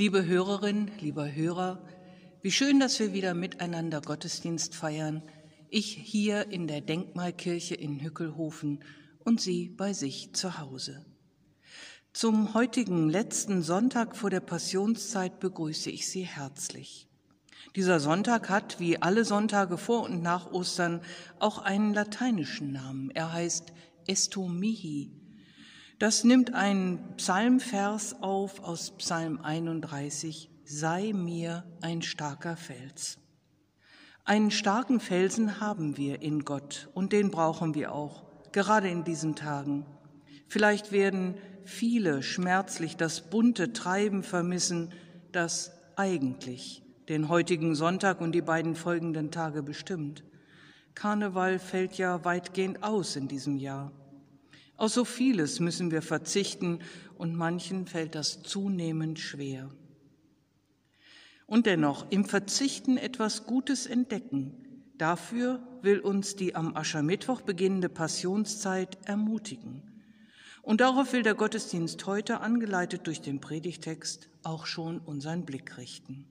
Liebe 0.00 0.24
Hörerin, 0.24 0.90
lieber 0.98 1.30
Hörer, 1.30 1.78
wie 2.40 2.50
schön, 2.50 2.80
dass 2.80 2.98
wir 2.98 3.12
wieder 3.12 3.34
miteinander 3.34 4.00
Gottesdienst 4.00 4.74
feiern. 4.74 5.22
Ich 5.68 5.92
hier 5.92 6.50
in 6.50 6.66
der 6.66 6.80
Denkmalkirche 6.80 7.74
in 7.74 8.02
Hückelhofen 8.02 8.82
und 9.18 9.42
Sie 9.42 9.68
bei 9.68 9.92
sich 9.92 10.32
zu 10.32 10.58
Hause. 10.58 11.04
Zum 12.14 12.54
heutigen 12.54 13.10
letzten 13.10 13.60
Sonntag 13.60 14.16
vor 14.16 14.30
der 14.30 14.40
Passionszeit 14.40 15.38
begrüße 15.38 15.90
ich 15.90 16.08
Sie 16.08 16.22
herzlich. 16.22 17.06
Dieser 17.76 18.00
Sonntag 18.00 18.48
hat, 18.48 18.80
wie 18.80 19.02
alle 19.02 19.26
Sonntage 19.26 19.76
vor 19.76 20.04
und 20.04 20.22
nach 20.22 20.50
Ostern, 20.50 21.02
auch 21.40 21.58
einen 21.58 21.92
lateinischen 21.92 22.72
Namen. 22.72 23.10
Er 23.10 23.34
heißt 23.34 23.74
Esto 24.06 24.48
mihi. 24.48 25.19
Das 26.00 26.24
nimmt 26.24 26.54
einen 26.54 26.98
Psalmvers 27.18 28.22
auf 28.22 28.64
aus 28.64 28.92
Psalm 28.92 29.38
31, 29.42 30.48
sei 30.64 31.12
mir 31.12 31.64
ein 31.82 32.00
starker 32.00 32.56
Fels. 32.56 33.18
Einen 34.24 34.50
starken 34.50 35.00
Felsen 35.00 35.60
haben 35.60 35.98
wir 35.98 36.22
in 36.22 36.46
Gott 36.46 36.88
und 36.94 37.12
den 37.12 37.30
brauchen 37.30 37.74
wir 37.74 37.92
auch, 37.92 38.24
gerade 38.50 38.88
in 38.88 39.04
diesen 39.04 39.36
Tagen. 39.36 39.84
Vielleicht 40.48 40.90
werden 40.90 41.34
viele 41.64 42.22
schmerzlich 42.22 42.96
das 42.96 43.20
bunte 43.20 43.74
Treiben 43.74 44.22
vermissen, 44.22 44.94
das 45.32 45.70
eigentlich 45.96 46.82
den 47.10 47.28
heutigen 47.28 47.74
Sonntag 47.74 48.22
und 48.22 48.32
die 48.32 48.40
beiden 48.40 48.74
folgenden 48.74 49.30
Tage 49.30 49.62
bestimmt. 49.62 50.24
Karneval 50.94 51.58
fällt 51.58 51.98
ja 51.98 52.24
weitgehend 52.24 52.82
aus 52.82 53.16
in 53.16 53.28
diesem 53.28 53.58
Jahr. 53.58 53.92
Aus 54.80 54.94
so 54.94 55.04
vieles 55.04 55.60
müssen 55.60 55.90
wir 55.90 56.00
verzichten 56.00 56.78
und 57.18 57.36
manchen 57.36 57.86
fällt 57.86 58.14
das 58.14 58.40
zunehmend 58.42 59.18
schwer. 59.18 59.68
Und 61.44 61.66
dennoch 61.66 62.06
im 62.08 62.24
Verzichten 62.24 62.96
etwas 62.96 63.44
Gutes 63.44 63.84
entdecken, 63.84 64.54
dafür 64.96 65.62
will 65.82 66.00
uns 66.00 66.34
die 66.34 66.54
am 66.54 66.74
Aschermittwoch 66.74 67.42
beginnende 67.42 67.90
Passionszeit 67.90 68.96
ermutigen. 69.04 69.82
Und 70.62 70.80
darauf 70.80 71.12
will 71.12 71.24
der 71.24 71.34
Gottesdienst 71.34 72.06
heute, 72.06 72.40
angeleitet 72.40 73.06
durch 73.06 73.20
den 73.20 73.38
Predigtext, 73.38 74.30
auch 74.44 74.64
schon 74.64 74.98
unseren 74.98 75.44
Blick 75.44 75.76
richten. 75.76 76.24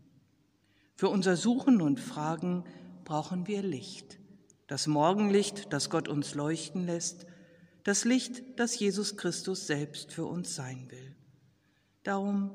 Für 0.96 1.10
unser 1.10 1.36
Suchen 1.36 1.84
und 1.84 2.00
Fragen 2.00 2.64
brauchen 3.06 3.46
wir 3.46 3.62
Licht. 3.62 4.18
Das 4.66 4.88
Morgenlicht, 4.88 5.72
das 5.72 5.92
Gott 5.92 6.08
uns 6.08 6.34
leuchten 6.34 6.88
lässt, 6.88 7.28
das 7.90 8.06
Licht, 8.06 8.44
das 8.58 8.78
Jesus 8.78 9.18
Christus 9.18 9.66
selbst 9.66 10.12
für 10.12 10.26
uns 10.26 10.54
sein 10.54 10.86
will. 10.92 11.16
Darum 12.04 12.52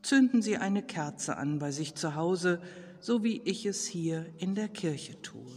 zünden 0.00 0.40
Sie 0.40 0.56
eine 0.56 0.82
Kerze 0.82 1.36
an 1.36 1.58
bei 1.58 1.70
sich 1.70 1.96
zu 1.96 2.14
Hause, 2.14 2.62
so 2.98 3.22
wie 3.22 3.42
ich 3.44 3.66
es 3.66 3.86
hier 3.86 4.24
in 4.38 4.54
der 4.54 4.70
Kirche 4.70 5.20
tue. 5.20 5.52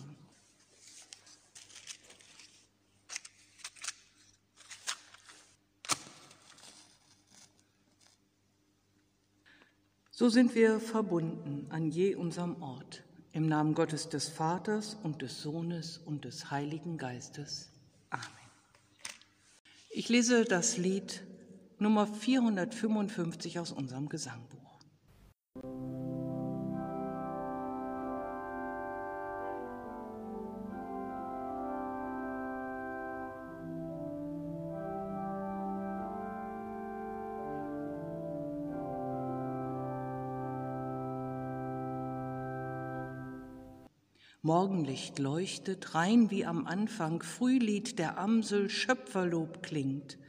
So 10.11 10.27
sind 10.27 10.53
wir 10.53 10.81
verbunden 10.81 11.67
an 11.69 11.89
je 11.89 12.15
unserem 12.15 12.61
Ort. 12.61 13.05
Im 13.31 13.47
Namen 13.47 13.73
Gottes 13.73 14.09
des 14.09 14.27
Vaters 14.27 14.97
und 15.01 15.21
des 15.21 15.41
Sohnes 15.41 15.97
und 15.97 16.25
des 16.25 16.51
Heiligen 16.51 16.97
Geistes. 16.97 17.72
Ich 19.95 20.09
lese 20.09 20.43
das 20.43 20.77
Lied 20.77 21.23
Nummer 21.77 22.07
455 22.07 23.59
aus 23.59 23.71
unserem 23.71 24.09
Gesangbuch. 24.09 24.79
Morgenlicht 44.55 45.17
leuchtet, 45.17 45.95
rein 45.95 46.29
wie 46.29 46.45
am 46.45 46.67
Anfang, 46.67 47.23
Frühlied 47.23 47.97
der 47.97 48.19
Amsel, 48.19 48.69
Schöpferlob 48.69 49.63
klingt. 49.63 50.19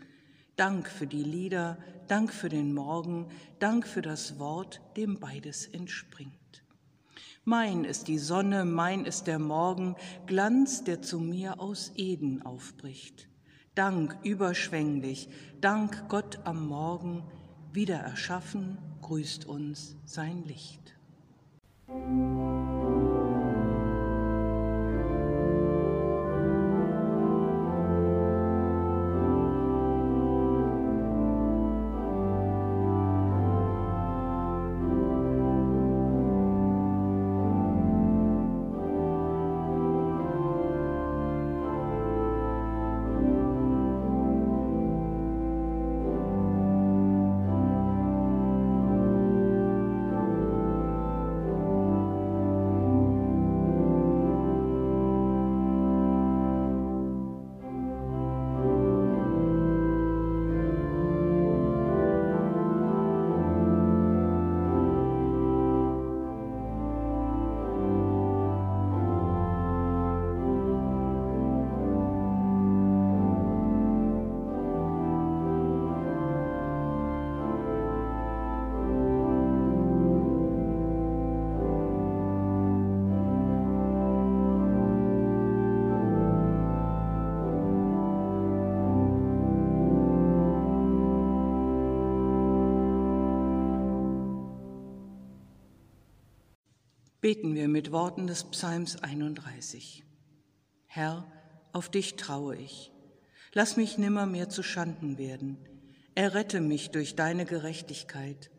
Dank 0.56 0.88
für 0.88 1.06
die 1.06 1.22
Lieder, 1.22 1.76
Dank 2.08 2.32
für 2.32 2.48
den 2.48 2.72
Morgen, 2.72 3.26
Dank 3.58 3.86
für 3.86 4.00
das 4.00 4.38
Wort, 4.38 4.80
dem 4.96 5.20
beides 5.20 5.66
entspringt. 5.66 6.64
Mein 7.44 7.84
ist 7.84 8.08
die 8.08 8.16
Sonne, 8.16 8.64
mein 8.64 9.04
ist 9.04 9.26
der 9.26 9.38
Morgen, 9.38 9.94
Glanz, 10.24 10.84
der 10.84 11.02
zu 11.02 11.20
mir 11.20 11.60
aus 11.60 11.92
Eden 11.94 12.40
aufbricht. 12.46 13.28
Dank 13.74 14.16
überschwänglich, 14.22 15.28
Dank 15.60 16.08
Gott 16.08 16.38
am 16.44 16.66
Morgen, 16.66 17.24
wieder 17.74 17.96
erschaffen, 17.96 18.78
grüßt 19.02 19.44
uns 19.44 19.96
sein 20.06 20.44
Licht. 20.44 20.96
Beten 97.24 97.54
wir 97.54 97.68
mit 97.68 97.90
Worten 97.90 98.26
des 98.26 98.44
Psalms 98.44 99.02
31. 99.02 100.04
Herr, 100.84 101.26
auf 101.72 101.88
dich 101.88 102.16
traue 102.16 102.54
ich. 102.54 102.92
Lass 103.54 103.78
mich 103.78 103.96
nimmermehr 103.96 104.50
zu 104.50 104.62
Schanden 104.62 105.16
werden. 105.16 105.56
Errette 106.14 106.60
mich 106.60 106.90
durch 106.90 107.16
deine 107.16 107.46
Gerechtigkeit. 107.46 108.50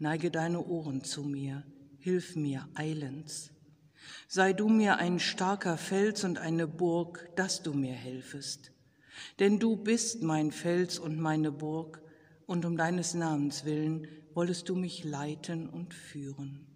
Neige 0.00 0.32
deine 0.32 0.66
Ohren 0.66 1.04
zu 1.04 1.22
mir. 1.22 1.62
Hilf 2.00 2.34
mir 2.34 2.68
eilends. 2.74 3.52
Sei 4.26 4.52
du 4.52 4.68
mir 4.68 4.96
ein 4.96 5.20
starker 5.20 5.78
Fels 5.78 6.24
und 6.24 6.38
eine 6.38 6.66
Burg, 6.66 7.30
dass 7.36 7.62
du 7.62 7.72
mir 7.72 7.94
helfest. 7.94 8.72
Denn 9.38 9.60
du 9.60 9.76
bist 9.76 10.24
mein 10.24 10.50
Fels 10.50 10.98
und 10.98 11.20
meine 11.20 11.52
Burg, 11.52 12.02
und 12.46 12.64
um 12.64 12.76
deines 12.76 13.14
Namens 13.14 13.64
willen 13.64 14.08
wollest 14.34 14.68
du 14.68 14.74
mich 14.74 15.04
leiten 15.04 15.68
und 15.68 15.94
führen. 15.94 16.67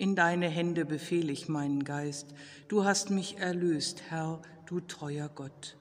In 0.00 0.16
deine 0.16 0.48
Hände 0.48 0.86
befehle 0.86 1.30
ich 1.30 1.50
meinen 1.50 1.84
Geist. 1.84 2.28
Du 2.68 2.84
hast 2.86 3.10
mich 3.10 3.36
erlöst, 3.36 4.00
Herr, 4.08 4.40
du 4.64 4.80
treuer 4.80 5.28
Gott. 5.28 5.76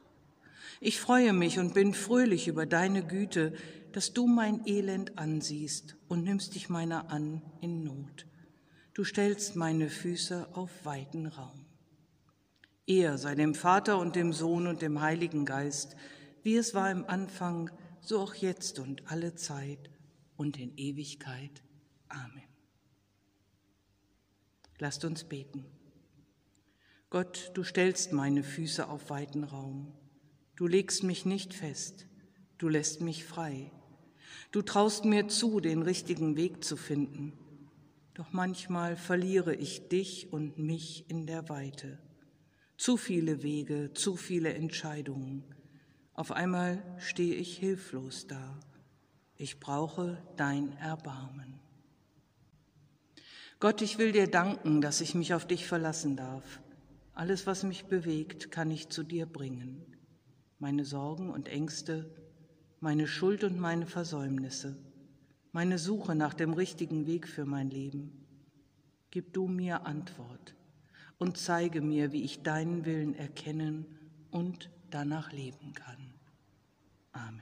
Ich 0.82 1.00
freue 1.00 1.32
mich 1.32 1.58
und 1.58 1.74
bin 1.74 1.94
fröhlich 1.94 2.50
über 2.50 2.66
deine 2.66 3.02
Güte, 3.02 3.54
dass 3.94 4.12
du 4.12 4.28
mein 4.28 4.68
Elend 4.68 5.18
ansiehst 5.18 5.96
und 6.10 6.26
nimmst 6.26 6.56
dich 6.56 6.68
meiner 6.68 7.10
an 7.12 7.42
in 7.62 7.86
Not. 7.86 8.26
Du 8.94 9.06
stellst 9.06 9.56
meine 9.56 9.90
Füße 9.90 10.50
auf 10.52 10.70
weiten 10.84 11.28
Raum. 11.28 11.66
Er 12.88 13.18
sei 13.18 13.36
dem 13.36 13.56
Vater 13.56 14.00
und 14.00 14.18
dem 14.18 14.34
Sohn 14.34 14.68
und 14.68 14.82
dem 14.82 15.00
Heiligen 15.00 15.46
Geist, 15.46 15.96
wie 16.44 16.58
es 16.58 16.74
war 16.74 16.92
im 16.92 17.06
Anfang, 17.06 17.72
so 18.02 18.20
auch 18.20 18.36
jetzt 18.36 18.80
und 18.80 19.10
alle 19.10 19.36
Zeit 19.36 19.90
und 20.36 20.60
in 20.60 20.76
Ewigkeit. 20.76 21.64
Amen. 22.10 22.49
Lasst 24.80 25.06
uns 25.06 25.26
beten. 25.26 25.66
Gott, 27.10 27.52
du 27.54 27.64
stellst 27.64 28.14
meine 28.14 28.44
Füße 28.44 28.88
auf 28.88 29.10
weiten 29.10 29.44
Raum. 29.44 29.92
Du 30.56 30.68
legst 30.68 31.04
mich 31.04 31.26
nicht 31.26 31.54
fest, 31.54 32.08
du 32.58 32.70
lässt 32.70 33.02
mich 33.02 33.26
frei. 33.26 33.72
Du 34.52 34.62
traust 34.62 35.06
mir 35.06 35.28
zu, 35.28 35.60
den 35.60 35.82
richtigen 35.82 36.38
Weg 36.38 36.64
zu 36.64 36.78
finden. 36.78 37.34
Doch 38.14 38.32
manchmal 38.32 38.96
verliere 38.96 39.54
ich 39.56 39.88
dich 39.90 40.32
und 40.32 40.58
mich 40.58 41.10
in 41.10 41.26
der 41.26 41.50
Weite. 41.50 42.00
Zu 42.78 42.98
viele 42.98 43.44
Wege, 43.44 43.92
zu 43.94 44.16
viele 44.16 44.54
Entscheidungen. 44.54 45.44
Auf 46.14 46.32
einmal 46.32 46.84
stehe 46.98 47.36
ich 47.36 47.58
hilflos 47.58 48.28
da. 48.28 48.60
Ich 49.36 49.60
brauche 49.60 50.22
dein 50.36 50.76
Erbarmen. 50.78 51.59
Gott, 53.62 53.82
ich 53.82 53.98
will 53.98 54.14
dir 54.14 54.28
danken, 54.28 54.80
dass 54.80 55.02
ich 55.02 55.16
mich 55.16 55.34
auf 55.34 55.46
dich 55.46 55.68
verlassen 55.68 56.16
darf. 56.16 56.62
Alles, 57.14 57.46
was 57.46 57.64
mich 57.64 57.88
bewegt, 57.88 58.52
kann 58.52 58.72
ich 58.72 58.88
zu 58.88 59.04
dir 59.04 59.26
bringen. 59.26 59.86
Meine 60.60 60.86
Sorgen 60.86 61.30
und 61.30 61.50
Ängste, 61.50 62.10
meine 62.80 63.06
Schuld 63.06 63.44
und 63.44 63.60
meine 63.60 63.86
Versäumnisse, 63.86 64.78
meine 65.52 65.78
Suche 65.78 66.16
nach 66.16 66.34
dem 66.34 66.54
richtigen 66.54 67.06
Weg 67.06 67.28
für 67.28 67.46
mein 67.46 67.70
Leben. 67.70 68.26
Gib 69.12 69.34
du 69.34 69.48
mir 69.48 69.86
Antwort 69.86 70.56
und 71.18 71.38
zeige 71.38 71.82
mir, 71.82 72.14
wie 72.14 72.24
ich 72.24 72.44
deinen 72.44 72.86
Willen 72.86 73.14
erkennen 73.14 73.86
und 74.32 74.70
danach 74.90 75.34
leben 75.34 75.74
kann. 75.74 76.14
Amen. 77.12 77.42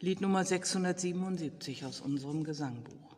Lied 0.00 0.20
Nummer 0.20 0.44
677 0.44 1.84
aus 1.84 2.00
unserem 2.00 2.42
Gesangbuch. 2.42 3.13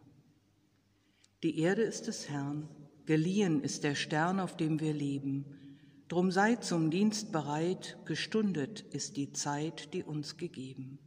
Die 1.47 1.61
Erde 1.61 1.83
ist 1.83 2.09
des 2.09 2.29
Herrn, 2.29 2.69
geliehen 3.05 3.63
ist 3.63 3.85
der 3.85 3.95
Stern, 3.95 4.41
auf 4.41 4.57
dem 4.57 4.81
wir 4.81 4.93
leben. 4.93 5.45
Drum 6.09 6.33
sei 6.33 6.57
zum 6.57 6.91
Dienst 6.91 7.31
bereit, 7.31 7.97
gestundet 8.05 8.81
ist 8.91 9.17
die 9.17 9.33
Zeit, 9.33 9.95
die 9.95 10.03
uns 10.03 10.39
gegeben. 10.39 10.99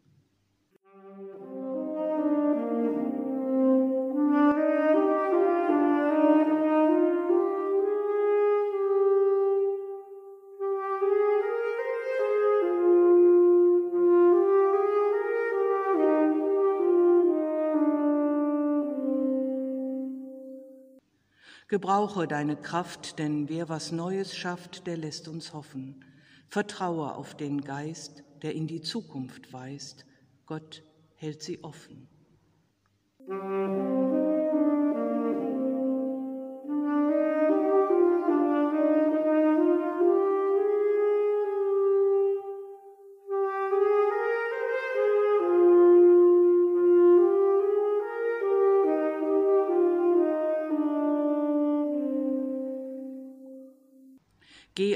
Gebrauche 21.69 22.27
deine 22.27 22.55
Kraft, 22.55 23.19
denn 23.19 23.47
wer 23.47 23.69
was 23.69 23.91
Neues 23.91 24.35
schafft, 24.35 24.87
der 24.87 24.97
lässt 24.97 25.27
uns 25.27 25.53
hoffen. 25.53 26.03
Vertraue 26.47 27.13
auf 27.13 27.35
den 27.35 27.61
Geist, 27.61 28.23
der 28.41 28.55
in 28.55 28.65
die 28.65 28.81
Zukunft 28.81 29.53
weist. 29.53 30.07
Gott 30.47 30.83
hält 31.13 31.43
sie 31.43 31.63
offen. 31.63 32.07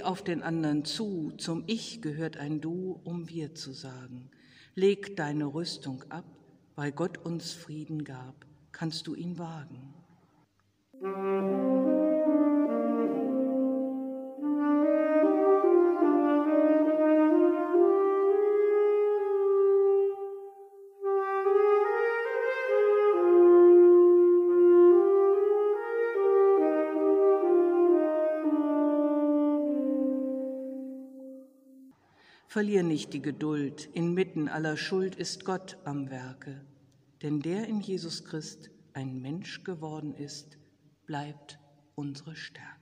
Auf 0.03 0.21
den 0.21 0.43
anderen 0.43 0.83
zu, 0.83 1.31
zum 1.37 1.63
Ich 1.65 2.01
gehört 2.01 2.35
ein 2.35 2.59
Du, 2.59 2.99
um 3.05 3.29
Wir 3.29 3.55
zu 3.55 3.71
sagen. 3.71 4.29
Leg 4.75 5.15
deine 5.15 5.45
Rüstung 5.45 6.03
ab, 6.09 6.25
weil 6.75 6.91
Gott 6.91 7.17
uns 7.19 7.53
Frieden 7.53 8.03
gab, 8.03 8.45
kannst 8.73 9.07
du 9.07 9.15
ihn 9.15 9.37
wagen. 9.37 9.92
Verlier 32.53 32.83
nicht 32.83 33.13
die 33.13 33.21
Geduld, 33.23 33.89
inmitten 33.93 34.47
aller 34.47 34.77
Schuld 34.77 35.15
ist 35.15 35.43
Gott 35.43 35.79
am 35.85 36.11
Werke, 36.11 36.61
denn 37.23 37.39
der 37.39 37.67
in 37.67 37.81
Jesus 37.81 38.25
Christ 38.25 38.69
ein 38.93 39.19
Mensch 39.23 39.63
geworden 39.63 40.13
ist, 40.13 40.59
bleibt 41.07 41.57
unsere 41.95 42.35
Stärke. 42.35 42.72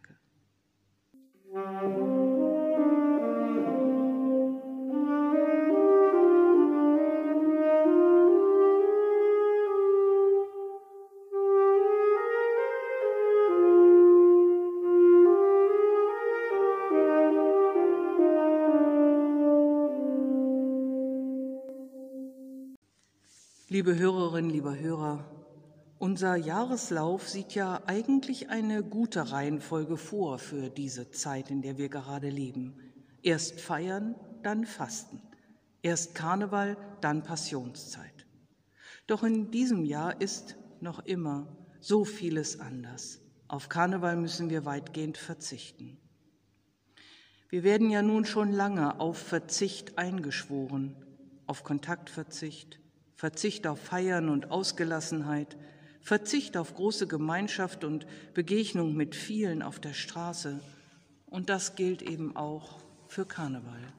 Liebe 23.71 23.97
Hörerinnen, 23.97 24.51
lieber 24.51 24.77
Hörer, 24.77 25.23
unser 25.97 26.35
Jahreslauf 26.35 27.29
sieht 27.29 27.55
ja 27.55 27.81
eigentlich 27.85 28.49
eine 28.49 28.83
gute 28.83 29.31
Reihenfolge 29.31 29.95
vor 29.95 30.39
für 30.39 30.69
diese 30.69 31.09
Zeit, 31.11 31.49
in 31.49 31.61
der 31.61 31.77
wir 31.77 31.87
gerade 31.87 32.29
leben. 32.29 32.75
Erst 33.21 33.61
feiern, 33.61 34.15
dann 34.43 34.65
fasten. 34.65 35.21
Erst 35.83 36.15
Karneval, 36.15 36.75
dann 36.99 37.23
Passionszeit. 37.23 38.27
Doch 39.07 39.23
in 39.23 39.51
diesem 39.51 39.85
Jahr 39.85 40.19
ist 40.19 40.57
noch 40.81 41.05
immer 41.05 41.47
so 41.79 42.03
vieles 42.03 42.59
anders. 42.59 43.21
Auf 43.47 43.69
Karneval 43.69 44.17
müssen 44.17 44.49
wir 44.49 44.65
weitgehend 44.65 45.17
verzichten. 45.17 45.97
Wir 47.47 47.63
werden 47.63 47.89
ja 47.89 48.01
nun 48.01 48.25
schon 48.25 48.51
lange 48.51 48.99
auf 48.99 49.17
Verzicht 49.17 49.97
eingeschworen, 49.97 50.93
auf 51.47 51.63
Kontaktverzicht, 51.63 52.80
Verzicht 53.21 53.67
auf 53.67 53.79
Feiern 53.79 54.29
und 54.29 54.49
Ausgelassenheit, 54.49 55.55
Verzicht 56.01 56.57
auf 56.57 56.73
große 56.73 57.05
Gemeinschaft 57.05 57.83
und 57.83 58.07
Begegnung 58.33 58.95
mit 58.95 59.15
vielen 59.15 59.61
auf 59.61 59.79
der 59.79 59.93
Straße. 59.93 60.59
Und 61.27 61.47
das 61.51 61.75
gilt 61.75 62.01
eben 62.01 62.35
auch 62.35 62.79
für 63.07 63.27
Karneval. 63.27 63.93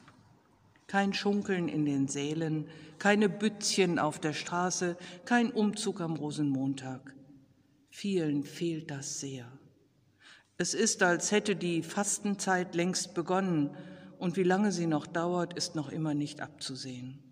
Kein 0.88 1.14
Schunkeln 1.14 1.68
in 1.68 1.84
den 1.84 2.08
Sälen, 2.08 2.66
keine 2.98 3.28
Bützchen 3.28 4.00
auf 4.00 4.18
der 4.18 4.32
Straße, 4.32 4.96
kein 5.24 5.52
Umzug 5.52 6.00
am 6.00 6.16
Rosenmontag. 6.16 7.14
Vielen 7.90 8.42
fehlt 8.42 8.90
das 8.90 9.20
sehr. 9.20 9.46
Es 10.58 10.74
ist, 10.74 11.00
als 11.04 11.30
hätte 11.30 11.54
die 11.54 11.84
Fastenzeit 11.84 12.74
längst 12.74 13.14
begonnen 13.14 13.70
und 14.18 14.36
wie 14.36 14.42
lange 14.42 14.72
sie 14.72 14.88
noch 14.88 15.06
dauert, 15.06 15.54
ist 15.54 15.76
noch 15.76 15.90
immer 15.90 16.12
nicht 16.12 16.40
abzusehen. 16.40 17.31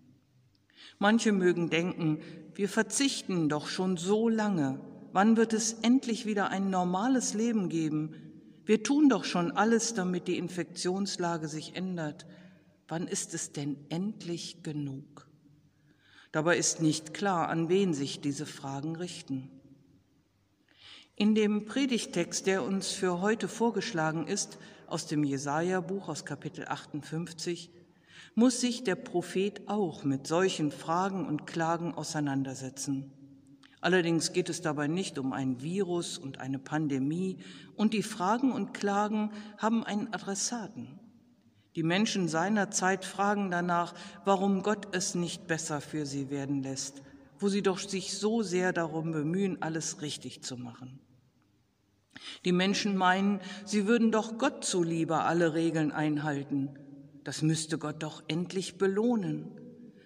Manche 1.01 1.31
mögen 1.31 1.71
denken, 1.71 2.19
wir 2.53 2.69
verzichten 2.69 3.49
doch 3.49 3.65
schon 3.65 3.97
so 3.97 4.29
lange. 4.29 4.79
Wann 5.11 5.35
wird 5.35 5.51
es 5.51 5.73
endlich 5.81 6.27
wieder 6.27 6.49
ein 6.49 6.69
normales 6.69 7.33
Leben 7.33 7.69
geben? 7.69 8.13
Wir 8.65 8.83
tun 8.83 9.09
doch 9.09 9.23
schon 9.23 9.51
alles, 9.51 9.95
damit 9.95 10.27
die 10.27 10.37
Infektionslage 10.37 11.47
sich 11.47 11.75
ändert. 11.75 12.27
Wann 12.87 13.07
ist 13.07 13.33
es 13.33 13.51
denn 13.51 13.77
endlich 13.89 14.61
genug? 14.61 15.27
Dabei 16.31 16.57
ist 16.57 16.83
nicht 16.83 17.15
klar, 17.15 17.49
an 17.49 17.67
wen 17.67 17.95
sich 17.95 18.21
diese 18.21 18.45
Fragen 18.45 18.95
richten. 18.95 19.49
In 21.15 21.33
dem 21.33 21.65
Predigtext, 21.65 22.45
der 22.45 22.61
uns 22.61 22.91
für 22.91 23.21
heute 23.21 23.47
vorgeschlagen 23.47 24.27
ist, 24.27 24.59
aus 24.85 25.07
dem 25.07 25.23
Jesaja-Buch 25.23 26.09
aus 26.09 26.25
Kapitel 26.25 26.65
58, 26.67 27.71
muss 28.35 28.61
sich 28.61 28.83
der 28.83 28.95
Prophet 28.95 29.67
auch 29.67 30.03
mit 30.03 30.27
solchen 30.27 30.71
Fragen 30.71 31.25
und 31.25 31.45
Klagen 31.45 31.93
auseinandersetzen. 31.93 33.11
Allerdings 33.81 34.31
geht 34.31 34.49
es 34.49 34.61
dabei 34.61 34.87
nicht 34.87 35.17
um 35.17 35.33
ein 35.33 35.61
Virus 35.61 36.17
und 36.17 36.39
eine 36.39 36.59
Pandemie, 36.59 37.39
und 37.75 37.93
die 37.93 38.03
Fragen 38.03 38.51
und 38.51 38.73
Klagen 38.73 39.31
haben 39.57 39.83
einen 39.83 40.13
Adressaten. 40.13 40.99
Die 41.75 41.83
Menschen 41.83 42.27
seiner 42.27 42.69
Zeit 42.69 43.05
fragen 43.05 43.49
danach, 43.49 43.95
warum 44.23 44.61
Gott 44.61 44.93
es 44.93 45.15
nicht 45.15 45.47
besser 45.47 45.81
für 45.81 46.05
sie 46.05 46.29
werden 46.29 46.61
lässt, 46.61 47.01
wo 47.39 47.49
sie 47.49 47.63
doch 47.63 47.79
sich 47.79 48.17
so 48.17 48.43
sehr 48.43 48.71
darum 48.71 49.11
bemühen, 49.11 49.61
alles 49.61 50.01
richtig 50.01 50.43
zu 50.43 50.57
machen. 50.57 50.99
Die 52.45 52.51
Menschen 52.51 52.95
meinen, 52.95 53.39
sie 53.65 53.87
würden 53.87 54.11
doch 54.11 54.37
Gott 54.37 54.63
zuliebe 54.63 55.21
alle 55.21 55.53
Regeln 55.55 55.91
einhalten. 55.91 56.77
Das 57.23 57.41
müsste 57.41 57.77
Gott 57.77 58.03
doch 58.03 58.23
endlich 58.27 58.77
belohnen. 58.77 59.51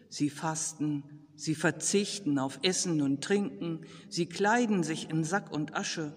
Sie 0.10 0.30
fasten, 0.30 1.04
sie 1.36 1.56
verzichten 1.56 2.40
auf 2.40 2.60
Essen 2.64 3.02
und 3.02 3.24
Trinken, 3.24 3.82
sie 4.10 4.26
kleiden 4.26 4.84
sich 4.84 5.10
in 5.10 5.24
Sack 5.24 5.52
und 5.52 5.76
Asche, 5.76 6.14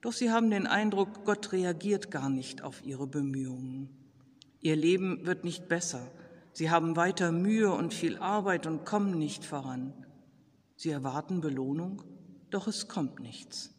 doch 0.00 0.12
sie 0.12 0.30
haben 0.30 0.50
den 0.50 0.66
Eindruck, 0.66 1.24
Gott 1.24 1.52
reagiert 1.52 2.10
gar 2.10 2.28
nicht 2.28 2.62
auf 2.62 2.84
ihre 2.84 3.06
Bemühungen. 3.06 3.90
Ihr 4.60 4.76
Leben 4.76 5.26
wird 5.26 5.44
nicht 5.44 5.68
besser, 5.68 6.10
sie 6.52 6.70
haben 6.70 6.96
weiter 6.96 7.32
Mühe 7.32 7.72
und 7.72 7.94
viel 7.94 8.18
Arbeit 8.18 8.66
und 8.66 8.84
kommen 8.84 9.18
nicht 9.18 9.44
voran. 9.44 9.92
Sie 10.76 10.90
erwarten 10.90 11.40
Belohnung, 11.40 12.02
doch 12.50 12.68
es 12.68 12.86
kommt 12.86 13.20
nichts. 13.20 13.74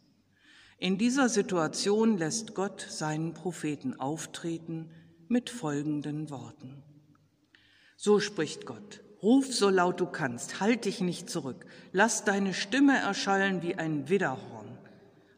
In 0.78 0.96
dieser 0.96 1.28
Situation 1.28 2.16
lässt 2.16 2.54
Gott 2.54 2.86
seinen 2.88 3.34
Propheten 3.34 3.98
auftreten 3.98 4.90
mit 5.30 5.48
folgenden 5.48 6.28
Worten. 6.28 6.82
So 7.96 8.18
spricht 8.18 8.66
Gott, 8.66 9.00
ruf 9.22 9.54
so 9.54 9.70
laut 9.70 10.00
du 10.00 10.06
kannst, 10.06 10.60
halt 10.60 10.86
dich 10.86 11.00
nicht 11.00 11.30
zurück, 11.30 11.66
lass 11.92 12.24
deine 12.24 12.52
Stimme 12.52 12.98
erschallen 12.98 13.62
wie 13.62 13.76
ein 13.76 14.08
Widderhorn, 14.08 14.76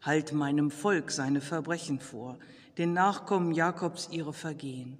halt 0.00 0.32
meinem 0.32 0.70
Volk 0.70 1.10
seine 1.10 1.42
Verbrechen 1.42 2.00
vor, 2.00 2.38
den 2.78 2.94
Nachkommen 2.94 3.52
Jakobs 3.52 4.08
ihre 4.10 4.32
Vergehen. 4.32 4.98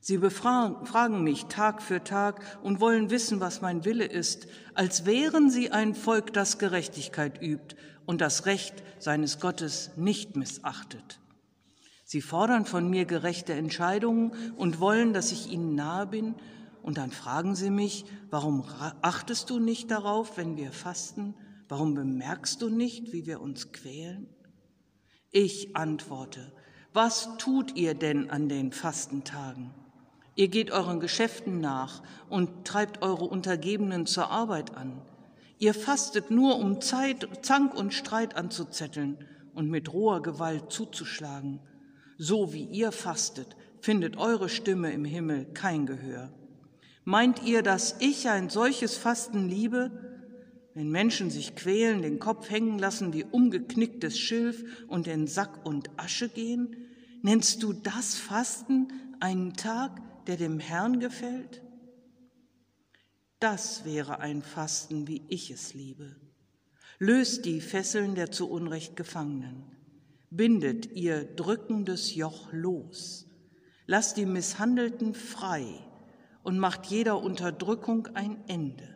Sie 0.00 0.18
befragen 0.18 1.22
mich 1.22 1.46
Tag 1.46 1.80
für 1.80 2.02
Tag 2.02 2.40
und 2.62 2.80
wollen 2.80 3.10
wissen, 3.10 3.40
was 3.40 3.60
mein 3.60 3.84
Wille 3.84 4.04
ist, 4.04 4.48
als 4.74 5.06
wären 5.06 5.50
sie 5.50 5.70
ein 5.70 5.94
Volk, 5.94 6.32
das 6.32 6.58
Gerechtigkeit 6.58 7.40
übt 7.40 7.76
und 8.06 8.20
das 8.20 8.46
Recht 8.46 8.82
seines 8.98 9.38
Gottes 9.38 9.90
nicht 9.96 10.36
missachtet. 10.36 11.20
Sie 12.08 12.20
fordern 12.20 12.66
von 12.66 12.88
mir 12.88 13.04
gerechte 13.04 13.52
Entscheidungen 13.52 14.30
und 14.56 14.78
wollen, 14.78 15.12
dass 15.12 15.32
ich 15.32 15.50
ihnen 15.50 15.74
nahe 15.74 16.06
bin, 16.06 16.36
und 16.80 16.98
dann 16.98 17.10
fragen 17.10 17.56
sie 17.56 17.68
mich, 17.68 18.04
warum 18.30 18.62
achtest 19.02 19.50
du 19.50 19.58
nicht 19.58 19.90
darauf, 19.90 20.36
wenn 20.36 20.56
wir 20.56 20.70
fasten? 20.70 21.34
Warum 21.68 21.94
bemerkst 21.94 22.62
du 22.62 22.68
nicht, 22.68 23.12
wie 23.12 23.26
wir 23.26 23.40
uns 23.40 23.72
quälen? 23.72 24.28
Ich 25.32 25.74
antworte, 25.74 26.52
was 26.92 27.36
tut 27.38 27.74
ihr 27.74 27.94
denn 27.94 28.30
an 28.30 28.48
den 28.48 28.70
Fastentagen? 28.70 29.74
Ihr 30.36 30.46
geht 30.46 30.70
euren 30.70 31.00
Geschäften 31.00 31.60
nach 31.60 32.04
und 32.28 32.64
treibt 32.64 33.02
eure 33.02 33.24
Untergebenen 33.24 34.06
zur 34.06 34.30
Arbeit 34.30 34.76
an. 34.76 35.02
Ihr 35.58 35.74
fastet 35.74 36.30
nur, 36.30 36.56
um 36.56 36.80
Zeit, 36.80 37.26
Zank 37.42 37.74
und 37.74 37.94
Streit 37.94 38.36
anzuzetteln 38.36 39.18
und 39.54 39.68
mit 39.68 39.92
roher 39.92 40.22
Gewalt 40.22 40.70
zuzuschlagen. 40.70 41.58
So 42.18 42.52
wie 42.52 42.64
ihr 42.64 42.92
fastet, 42.92 43.56
findet 43.80 44.16
eure 44.16 44.48
Stimme 44.48 44.92
im 44.92 45.04
Himmel 45.04 45.46
kein 45.52 45.86
Gehör. 45.86 46.32
Meint 47.04 47.42
ihr, 47.44 47.62
dass 47.62 47.96
ich 48.00 48.28
ein 48.28 48.50
solches 48.50 48.96
Fasten 48.96 49.48
liebe? 49.48 49.90
Wenn 50.74 50.90
Menschen 50.90 51.30
sich 51.30 51.54
quälen, 51.54 52.02
den 52.02 52.18
Kopf 52.18 52.50
hängen 52.50 52.78
lassen 52.78 53.12
wie 53.12 53.24
umgeknicktes 53.24 54.18
Schilf 54.18 54.64
und 54.88 55.06
in 55.06 55.26
Sack 55.26 55.64
und 55.64 55.90
Asche 55.98 56.28
gehen? 56.28 56.76
Nennst 57.22 57.62
du 57.62 57.72
das 57.72 58.16
Fasten 58.16 58.88
einen 59.20 59.54
Tag, 59.54 60.02
der 60.26 60.36
dem 60.36 60.58
Herrn 60.58 61.00
gefällt? 61.00 61.62
Das 63.38 63.84
wäre 63.84 64.20
ein 64.20 64.42
Fasten, 64.42 65.06
wie 65.06 65.22
ich 65.28 65.50
es 65.50 65.74
liebe. 65.74 66.16
Löst 66.98 67.44
die 67.44 67.60
Fesseln 67.60 68.14
der 68.14 68.30
zu 68.30 68.50
Unrecht 68.50 68.96
Gefangenen. 68.96 69.75
Bindet 70.36 70.92
ihr 70.92 71.24
drückendes 71.24 72.14
Joch 72.14 72.52
los. 72.52 73.26
Lasst 73.86 74.18
die 74.18 74.26
Misshandelten 74.26 75.14
frei 75.14 75.64
und 76.42 76.58
macht 76.58 76.86
jeder 76.86 77.22
Unterdrückung 77.22 78.08
ein 78.14 78.36
Ende. 78.46 78.94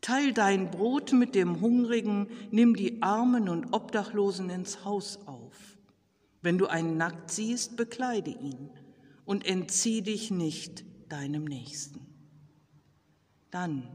Teil 0.00 0.32
dein 0.32 0.70
Brot 0.70 1.12
mit 1.12 1.34
dem 1.34 1.60
Hungrigen, 1.60 2.28
nimm 2.50 2.74
die 2.74 3.02
Armen 3.02 3.50
und 3.50 3.74
Obdachlosen 3.74 4.48
ins 4.48 4.84
Haus 4.84 5.18
auf. 5.26 5.76
Wenn 6.40 6.56
du 6.56 6.68
einen 6.68 6.96
nackt 6.96 7.30
siehst, 7.30 7.76
bekleide 7.76 8.30
ihn 8.30 8.70
und 9.26 9.44
entzieh 9.44 10.00
dich 10.00 10.30
nicht 10.30 10.84
deinem 11.10 11.44
Nächsten. 11.44 12.00
Dann 13.50 13.86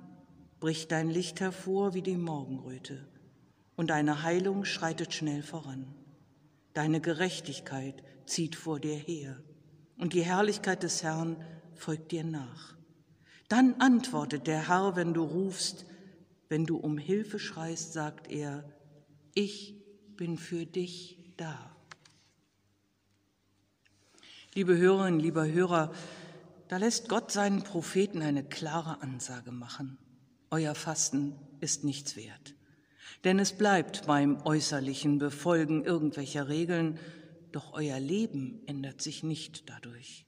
bricht 0.60 0.92
dein 0.92 1.10
Licht 1.10 1.40
hervor 1.40 1.96
wie 1.96 2.04
die 2.04 2.18
Morgenröte 2.18 3.08
und 3.76 3.90
deine 3.90 4.22
Heilung 4.22 4.64
schreitet 4.64 5.12
schnell 5.12 5.42
voran. 5.42 5.88
Deine 6.76 7.00
Gerechtigkeit 7.00 8.04
zieht 8.26 8.58
vor 8.58 8.82
dir 8.82 8.98
her 8.98 9.42
und 9.98 10.12
die 10.12 10.24
Herrlichkeit 10.24 10.84
des 10.84 11.04
Herrn 11.04 11.38
folgt 11.74 12.12
dir 12.12 12.26
nach. 12.26 12.76
Dann 13.48 13.76
antwortet 13.80 14.46
der 14.46 14.68
Herr, 14.68 14.98
wenn 14.98 15.14
du 15.14 15.24
rufst, 15.24 15.86
wenn 16.50 16.66
du 16.66 16.76
um 16.76 16.98
Hilfe 16.98 17.40
schreist, 17.40 17.94
sagt 17.94 18.30
er, 18.30 18.66
ich 19.34 19.82
bin 20.18 20.38
für 20.38 20.66
dich 20.66 21.34
da. 21.38 21.72
Liebe 24.54 24.78
Hörerinnen, 24.78 25.22
lieber 25.22 25.48
Hörer, 25.48 25.94
da 26.68 26.76
lässt 26.76 27.08
Gott 27.08 27.32
seinen 27.32 27.64
Propheten 27.64 28.22
eine 28.22 28.44
klare 28.44 29.02
Ansage 29.02 29.52
machen. 29.54 29.98
Euer 30.50 30.76
Fasten 30.76 31.36
ist 31.62 31.86
nichts 31.86 32.18
wert. 32.18 32.55
Denn 33.26 33.40
es 33.40 33.52
bleibt 33.52 34.06
beim 34.06 34.42
äußerlichen 34.46 35.18
Befolgen 35.18 35.84
irgendwelcher 35.84 36.48
Regeln, 36.48 36.98
doch 37.52 37.74
euer 37.74 38.00
Leben 38.00 38.62
ändert 38.66 39.02
sich 39.02 39.22
nicht 39.24 39.70
dadurch. 39.70 40.26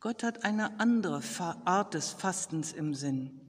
Gott 0.00 0.24
hat 0.24 0.44
eine 0.44 0.80
andere 0.80 1.20
Art 1.64 1.94
des 1.94 2.10
Fastens 2.10 2.72
im 2.72 2.94
Sinn. 2.94 3.40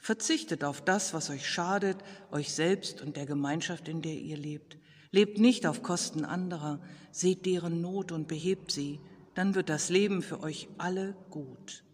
Verzichtet 0.00 0.64
auf 0.64 0.82
das, 0.84 1.14
was 1.14 1.30
euch 1.30 1.48
schadet, 1.48 1.98
euch 2.32 2.52
selbst 2.52 3.00
und 3.00 3.16
der 3.16 3.26
Gemeinschaft, 3.26 3.86
in 3.86 4.02
der 4.02 4.16
ihr 4.16 4.36
lebt. 4.36 4.76
Lebt 5.12 5.38
nicht 5.38 5.64
auf 5.66 5.84
Kosten 5.84 6.24
anderer, 6.24 6.80
seht 7.12 7.46
deren 7.46 7.80
Not 7.80 8.10
und 8.10 8.26
behebt 8.26 8.72
sie 8.72 8.98
dann 9.34 9.54
wird 9.54 9.68
das 9.68 9.88
Leben 9.88 10.22
für 10.22 10.42
euch 10.42 10.68
alle 10.78 11.14
gut. 11.30 11.84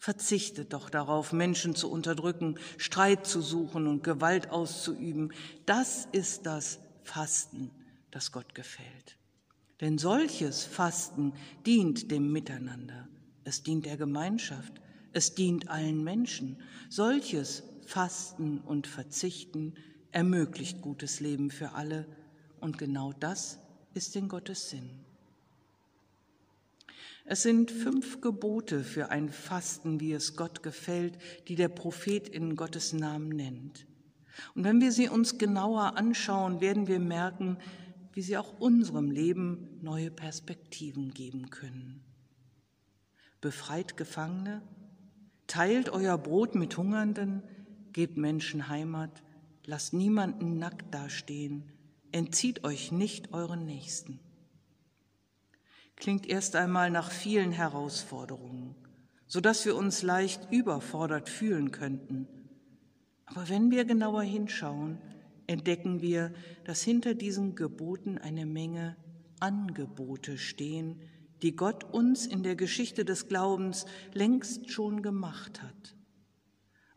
Verzichtet 0.00 0.72
doch 0.72 0.88
darauf, 0.88 1.34
Menschen 1.34 1.74
zu 1.74 1.90
unterdrücken, 1.90 2.58
Streit 2.78 3.26
zu 3.26 3.42
suchen 3.42 3.86
und 3.86 4.02
Gewalt 4.02 4.50
auszuüben. 4.50 5.30
Das 5.66 6.08
ist 6.10 6.46
das 6.46 6.78
Fasten, 7.02 7.70
das 8.10 8.32
Gott 8.32 8.54
gefällt. 8.54 9.18
Denn 9.82 9.98
solches 9.98 10.64
Fasten 10.64 11.34
dient 11.66 12.10
dem 12.10 12.32
Miteinander. 12.32 13.08
Es 13.44 13.62
dient 13.62 13.84
der 13.84 13.98
Gemeinschaft. 13.98 14.80
Es 15.12 15.34
dient 15.34 15.68
allen 15.68 16.02
Menschen. 16.02 16.62
Solches 16.88 17.62
Fasten 17.84 18.58
und 18.58 18.86
Verzichten 18.86 19.74
ermöglicht 20.12 20.80
gutes 20.80 21.20
Leben 21.20 21.50
für 21.50 21.72
alle. 21.72 22.06
Und 22.58 22.78
genau 22.78 23.12
das 23.12 23.58
ist 23.92 24.16
in 24.16 24.28
Gottes 24.28 24.70
Sinn. 24.70 25.04
Es 27.24 27.42
sind 27.42 27.70
fünf 27.70 28.20
Gebote 28.20 28.82
für 28.82 29.10
ein 29.10 29.28
Fasten, 29.28 30.00
wie 30.00 30.12
es 30.12 30.36
Gott 30.36 30.62
gefällt, 30.62 31.18
die 31.48 31.54
der 31.54 31.68
Prophet 31.68 32.28
in 32.28 32.56
Gottes 32.56 32.92
Namen 32.92 33.28
nennt. 33.28 33.86
Und 34.54 34.64
wenn 34.64 34.80
wir 34.80 34.90
sie 34.90 35.08
uns 35.08 35.38
genauer 35.38 35.96
anschauen, 35.96 36.60
werden 36.60 36.88
wir 36.88 36.98
merken, 36.98 37.58
wie 38.12 38.22
sie 38.22 38.36
auch 38.36 38.58
unserem 38.58 39.10
Leben 39.10 39.78
neue 39.82 40.10
Perspektiven 40.10 41.12
geben 41.12 41.50
können. 41.50 42.02
Befreit 43.40 43.96
Gefangene, 43.96 44.62
teilt 45.46 45.90
euer 45.90 46.18
Brot 46.18 46.54
mit 46.54 46.76
Hungernden, 46.76 47.42
gebt 47.92 48.16
Menschen 48.16 48.68
Heimat, 48.68 49.22
lasst 49.66 49.92
niemanden 49.92 50.58
nackt 50.58 50.94
dastehen, 50.94 51.64
entzieht 52.12 52.64
euch 52.64 52.92
nicht 52.92 53.32
euren 53.32 53.66
Nächsten 53.66 54.20
klingt 56.00 56.26
erst 56.26 56.56
einmal 56.56 56.90
nach 56.90 57.10
vielen 57.10 57.52
Herausforderungen, 57.52 58.74
sodass 59.26 59.64
wir 59.64 59.76
uns 59.76 60.02
leicht 60.02 60.50
überfordert 60.50 61.28
fühlen 61.28 61.70
könnten. 61.70 62.26
Aber 63.26 63.48
wenn 63.48 63.70
wir 63.70 63.84
genauer 63.84 64.22
hinschauen, 64.22 64.98
entdecken 65.46 66.00
wir, 66.00 66.32
dass 66.64 66.82
hinter 66.82 67.14
diesen 67.14 67.54
Geboten 67.54 68.18
eine 68.18 68.46
Menge 68.46 68.96
Angebote 69.38 70.38
stehen, 70.38 71.00
die 71.42 71.54
Gott 71.54 71.84
uns 71.84 72.26
in 72.26 72.42
der 72.42 72.56
Geschichte 72.56 73.04
des 73.04 73.28
Glaubens 73.28 73.86
längst 74.12 74.70
schon 74.70 75.02
gemacht 75.02 75.62
hat, 75.62 75.96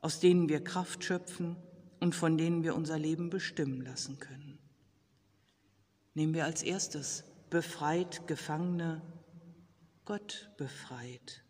aus 0.02 0.20
denen 0.20 0.50
wir 0.50 0.64
Kraft 0.64 1.04
schöpfen 1.04 1.56
und 2.00 2.16
von 2.16 2.38
denen 2.38 2.64
wir 2.64 2.76
unser 2.76 3.00
Leben 3.00 3.30
bestimmen 3.30 3.82
lassen 3.82 4.20
können. 4.20 4.60
Nehmen 6.14 6.34
wir 6.34 6.46
als 6.46 6.62
erstes 6.62 7.24
befreit 7.54 8.26
Gefangene, 8.26 9.04
Gott 10.06 10.50
befreit. 10.58 11.44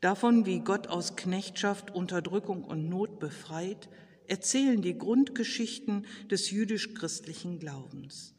Davon, 0.00 0.46
wie 0.46 0.58
Gott 0.58 0.88
aus 0.88 1.14
Knechtschaft, 1.14 1.92
Unterdrückung 1.92 2.64
und 2.64 2.88
Not 2.88 3.20
befreit, 3.20 3.88
erzählen 4.26 4.82
die 4.82 4.98
Grundgeschichten 4.98 6.06
des 6.28 6.50
jüdisch-christlichen 6.50 7.60
Glaubens. 7.60 8.34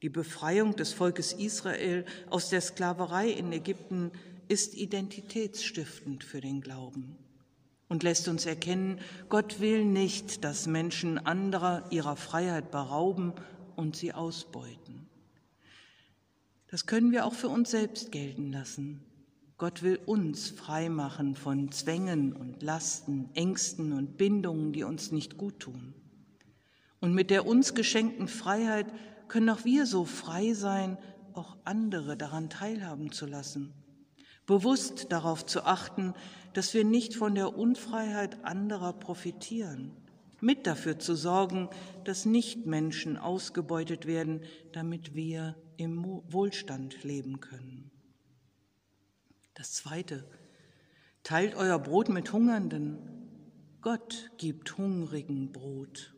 Die 0.00 0.08
Befreiung 0.08 0.76
des 0.76 0.94
Volkes 0.94 1.34
Israel 1.34 2.06
aus 2.30 2.48
der 2.48 2.62
Sklaverei 2.62 3.28
in 3.28 3.52
Ägypten 3.52 4.12
ist 4.48 4.72
identitätsstiftend 4.72 6.24
für 6.24 6.40
den 6.40 6.62
Glauben 6.62 7.18
und 7.90 8.02
lässt 8.02 8.28
uns 8.28 8.46
erkennen, 8.46 8.98
Gott 9.28 9.60
will 9.60 9.84
nicht, 9.84 10.42
dass 10.42 10.66
Menschen 10.66 11.18
anderer 11.18 11.84
ihrer 11.90 12.16
Freiheit 12.16 12.70
berauben 12.70 13.34
und 13.76 13.94
sie 13.94 14.14
ausbeuten. 14.14 15.11
Das 16.72 16.86
können 16.86 17.12
wir 17.12 17.26
auch 17.26 17.34
für 17.34 17.50
uns 17.50 17.70
selbst 17.70 18.12
gelten 18.12 18.50
lassen. 18.50 19.04
Gott 19.58 19.82
will 19.82 20.00
uns 20.06 20.48
frei 20.48 20.88
machen 20.88 21.36
von 21.36 21.70
Zwängen 21.70 22.32
und 22.32 22.62
Lasten, 22.62 23.28
Ängsten 23.34 23.92
und 23.92 24.16
Bindungen, 24.16 24.72
die 24.72 24.82
uns 24.82 25.12
nicht 25.12 25.36
gut 25.36 25.60
tun. 25.60 25.92
Und 26.98 27.12
mit 27.12 27.28
der 27.28 27.44
uns 27.46 27.74
geschenkten 27.74 28.26
Freiheit 28.26 28.86
können 29.28 29.50
auch 29.50 29.66
wir 29.66 29.84
so 29.84 30.06
frei 30.06 30.54
sein, 30.54 30.96
auch 31.34 31.58
andere 31.64 32.16
daran 32.16 32.48
teilhaben 32.48 33.12
zu 33.12 33.26
lassen. 33.26 33.74
Bewusst 34.46 35.12
darauf 35.12 35.44
zu 35.44 35.66
achten, 35.66 36.14
dass 36.54 36.72
wir 36.72 36.84
nicht 36.84 37.14
von 37.14 37.34
der 37.34 37.54
Unfreiheit 37.54 38.42
anderer 38.46 38.94
profitieren. 38.94 39.92
Mit 40.44 40.66
dafür 40.66 40.98
zu 40.98 41.14
sorgen, 41.14 41.68
dass 42.02 42.26
nicht 42.26 42.66
Menschen 42.66 43.16
ausgebeutet 43.16 44.06
werden, 44.06 44.42
damit 44.72 45.14
wir 45.14 45.56
im 45.76 46.04
Wohlstand 46.04 47.04
leben 47.04 47.38
können. 47.38 47.92
Das 49.54 49.72
Zweite, 49.72 50.28
teilt 51.22 51.54
euer 51.54 51.78
Brot 51.78 52.08
mit 52.08 52.32
Hungernden. 52.32 52.98
Gott 53.82 54.32
gibt 54.36 54.76
Hungrigen 54.76 55.52
Brot. 55.52 56.12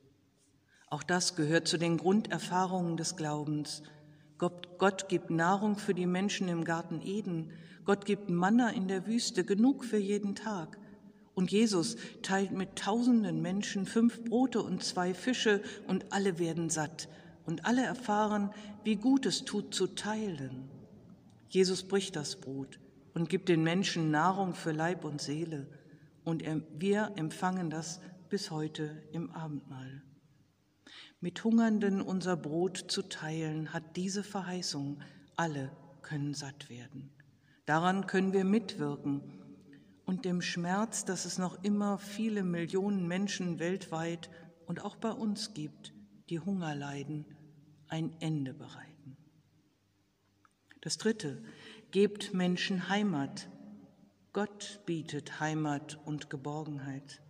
Auch 0.87 1.03
das 1.03 1.37
gehört 1.37 1.69
zu 1.69 1.77
den 1.77 1.99
Grunderfahrungen 1.99 2.97
des 2.97 3.17
Glaubens. 3.17 3.83
Gott, 4.39 4.79
Gott 4.79 5.11
gibt 5.11 5.29
Nahrung 5.29 5.77
für 5.77 5.93
die 5.93 6.07
Menschen 6.07 6.49
im 6.49 6.65
Garten 6.65 7.03
Eden. 7.03 7.53
Gott 7.85 8.07
gibt 8.07 8.31
Manna 8.31 8.71
in 8.71 8.89
der 8.89 9.07
Wüste, 9.07 9.45
genug 9.45 9.85
für 9.85 9.99
jeden 9.99 10.35
Tag. 10.35 10.79
Und 11.35 11.51
Jesus 11.51 11.97
teilt 12.23 12.53
mit 12.53 12.77
tausenden 12.77 13.43
Menschen 13.43 13.87
fünf 13.87 14.23
Brote 14.25 14.63
und 14.63 14.83
zwei 14.85 15.15
Fische 15.15 15.63
und 15.89 16.13
alle 16.13 16.39
werden 16.39 16.71
satt 16.71 17.09
und 17.45 17.67
alle 17.67 17.85
erfahren, 17.85 18.51
wie 18.85 18.97
gut 18.97 19.27
es 19.27 19.45
tut 19.45 19.75
zu 19.75 19.89
teilen. 19.89 20.69
Jesus 21.49 21.83
bricht 21.83 22.17
das 22.17 22.37
Brot 22.37 22.79
und 23.15 23.29
gibt 23.29 23.49
den 23.49 23.63
Menschen 23.63 24.11
Nahrung 24.11 24.55
für 24.55 24.73
Leib 24.73 25.05
und 25.05 25.21
Seele. 25.21 25.67
Und 26.25 26.43
wir 26.79 27.13
empfangen 27.17 27.71
das 27.71 28.01
bis 28.29 28.51
heute 28.51 29.03
im 29.13 29.31
Abendmahl. 29.31 30.03
Mit 31.21 31.43
Hungernden 31.45 32.01
unser 32.01 32.37
Brot 32.37 32.85
zu 32.89 33.03
teilen, 33.03 33.73
hat 33.73 33.97
diese 33.97 34.23
Verheißung, 34.23 35.01
alle 35.37 35.71
können 36.03 36.35
satt 36.35 36.69
werden. 36.69 37.11
Daran 37.67 38.07
können 38.07 38.33
wir 38.33 38.45
mitwirken 38.45 39.23
und 40.07 40.25
dem 40.25 40.43
Schmerz, 40.43 41.05
dass 41.05 41.25
es 41.25 41.39
noch 41.39 41.63
immer 41.63 41.99
viele 41.99 42.43
Millionen 42.43 43.07
Menschen 43.09 43.59
weltweit 43.59 44.31
und 44.67 44.85
auch 44.85 44.97
bei 44.97 45.11
uns 45.11 45.55
gibt, 45.55 45.93
die 46.31 46.41
Hunger 46.41 46.75
leiden, 46.75 47.25
ein 47.89 48.15
Ende 48.21 48.55
bereiten. 48.55 49.17
Das 50.81 50.99
Dritte, 50.99 51.43
Gebt 51.95 52.35
Menschen 52.35 52.89
Heimat. 52.89 53.49
Gott 54.33 54.81
bietet 54.85 55.39
Heimat 55.39 56.01
und 56.05 56.29
Geborgenheit. 56.29 57.23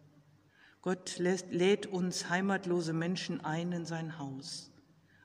Gott 0.80 1.18
lädt 1.18 1.84
uns 1.84 2.30
heimatlose 2.30 2.94
Menschen 2.94 3.44
ein 3.44 3.72
in 3.72 3.84
sein 3.84 4.18
Haus, 4.18 4.72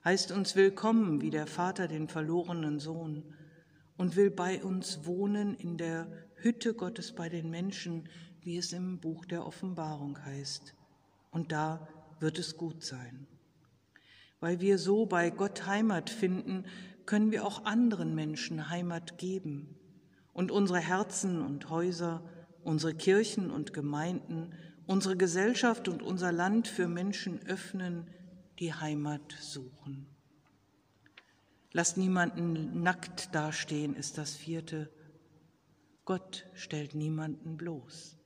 heißt 0.03 0.33
uns 0.33 0.57
willkommen 0.57 1.21
wie 1.21 1.29
der 1.29 1.47
Vater 1.47 1.87
den 1.87 2.09
verlorenen 2.09 2.79
Sohn 2.79 3.33
und 3.95 4.17
will 4.17 4.29
bei 4.29 4.61
uns 4.61 5.05
wohnen 5.05 5.55
in 5.55 5.77
der 5.77 6.11
Hütte 6.41 6.73
Gottes 6.73 7.13
bei 7.13 7.29
den 7.29 7.49
Menschen, 7.49 8.09
wie 8.41 8.57
es 8.57 8.73
im 8.73 8.99
Buch 8.99 9.25
der 9.25 9.45
Offenbarung 9.45 10.23
heißt. 10.23 10.73
Und 11.31 11.51
da 11.51 11.87
wird 12.19 12.39
es 12.39 12.57
gut 12.57 12.83
sein. 12.83 13.27
Weil 14.39 14.61
wir 14.61 14.77
so 14.77 15.05
bei 15.05 15.29
Gott 15.29 15.65
Heimat 15.65 16.09
finden, 16.09 16.65
können 17.05 17.31
wir 17.31 17.45
auch 17.45 17.65
anderen 17.65 18.15
Menschen 18.15 18.69
Heimat 18.69 19.17
geben 19.17 19.75
und 20.33 20.51
unsere 20.51 20.79
Herzen 20.79 21.41
und 21.41 21.69
Häuser, 21.69 22.23
unsere 22.63 22.93
Kirchen 22.93 23.51
und 23.51 23.73
Gemeinden, 23.73 24.53
unsere 24.85 25.17
Gesellschaft 25.17 25.87
und 25.87 26.01
unser 26.01 26.31
Land 26.31 26.67
für 26.67 26.87
Menschen 26.87 27.45
öffnen, 27.45 28.07
die 28.59 28.73
Heimat 28.73 29.35
suchen. 29.39 30.07
Lasst 31.71 31.97
niemanden 31.97 32.81
nackt 32.81 33.33
dastehen, 33.35 33.95
ist 33.95 34.17
das 34.17 34.35
vierte. 34.35 34.89
Gott 36.09 36.47
stellt 36.55 36.95
niemanden 36.95 37.55
bloß. 37.55 38.17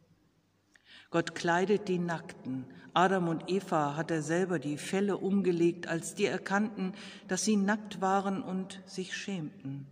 Gott 1.12 1.36
kleidet 1.36 1.90
die 1.90 2.00
Nackten. 2.00 2.64
Adam 2.94 3.28
und 3.28 3.52
Eva 3.52 3.98
hat 3.98 4.10
er 4.10 4.22
selber 4.22 4.58
die 4.58 4.78
Felle 4.78 5.18
umgelegt, 5.18 5.90
als 5.90 6.16
die 6.16 6.24
erkannten, 6.24 6.94
dass 7.28 7.44
sie 7.44 7.58
nackt 7.58 8.00
waren 8.00 8.42
und 8.42 8.82
sich 8.86 9.18
schämten. 9.18 9.86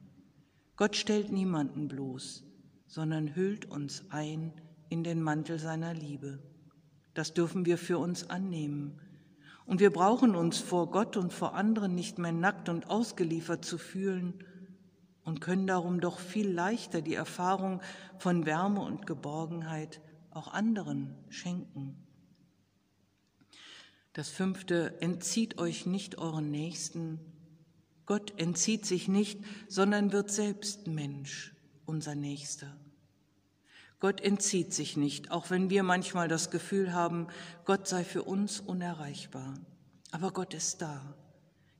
Gott 0.77 0.95
stellt 0.95 1.34
niemanden 1.34 1.89
bloß, 1.89 2.45
sondern 2.88 3.36
hüllt 3.36 3.69
uns 3.69 4.06
ein 4.08 4.54
in 4.88 5.04
den 5.04 5.21
Mantel 5.21 5.60
seiner 5.60 5.93
Liebe. 5.93 6.39
Das 7.13 7.34
dürfen 7.34 7.65
wir 7.65 7.77
für 7.77 7.97
uns 7.97 8.30
annehmen. 8.30 9.01
Und 9.65 9.82
wir 9.82 9.91
brauchen 9.91 10.36
uns 10.36 10.60
vor 10.60 10.91
Gott 10.91 11.17
und 11.17 11.34
vor 11.34 11.56
anderen 11.56 11.93
nicht 11.93 12.19
mehr 12.19 12.32
nackt 12.32 12.69
und 12.69 12.89
ausgeliefert 12.89 13.65
zu 13.65 13.77
fühlen 13.77 14.45
und 15.24 15.42
können 15.42 15.68
darum 15.68 16.00
doch 16.00 16.20
viel 16.20 16.50
leichter 16.50 17.02
die 17.02 17.16
Erfahrung 17.16 17.82
von 18.18 18.46
Wärme 18.46 18.82
und 18.82 19.06
Geborgenheit 19.08 20.02
auch 20.32 20.48
anderen 20.48 21.16
schenken. 21.30 21.96
Das 24.14 24.30
fünfte, 24.30 25.02
entzieht 25.02 25.58
euch 25.58 25.86
nicht 25.86 26.18
euren 26.18 26.52
Nächsten. 26.52 27.20
Gott 28.06 28.34
entzieht 28.38 28.86
sich 28.86 29.08
nicht, 29.08 29.40
sondern 29.70 30.12
wird 30.12 30.32
selbst 30.32 30.88
Mensch, 30.88 31.54
unser 31.86 32.16
Nächster. 32.16 32.76
Gott 34.02 34.20
entzieht 34.20 34.74
sich 34.74 34.98
nicht, 34.98 35.32
auch 35.32 35.50
wenn 35.50 35.70
wir 35.70 35.84
manchmal 35.84 36.28
das 36.28 36.50
Gefühl 36.50 36.92
haben, 36.92 37.28
Gott 37.66 37.88
sei 37.88 38.04
für 38.04 38.24
uns 38.24 38.60
unerreichbar. 38.60 39.54
Aber 40.10 40.32
Gott 40.32 40.54
ist 40.56 40.82
da. 40.82 41.16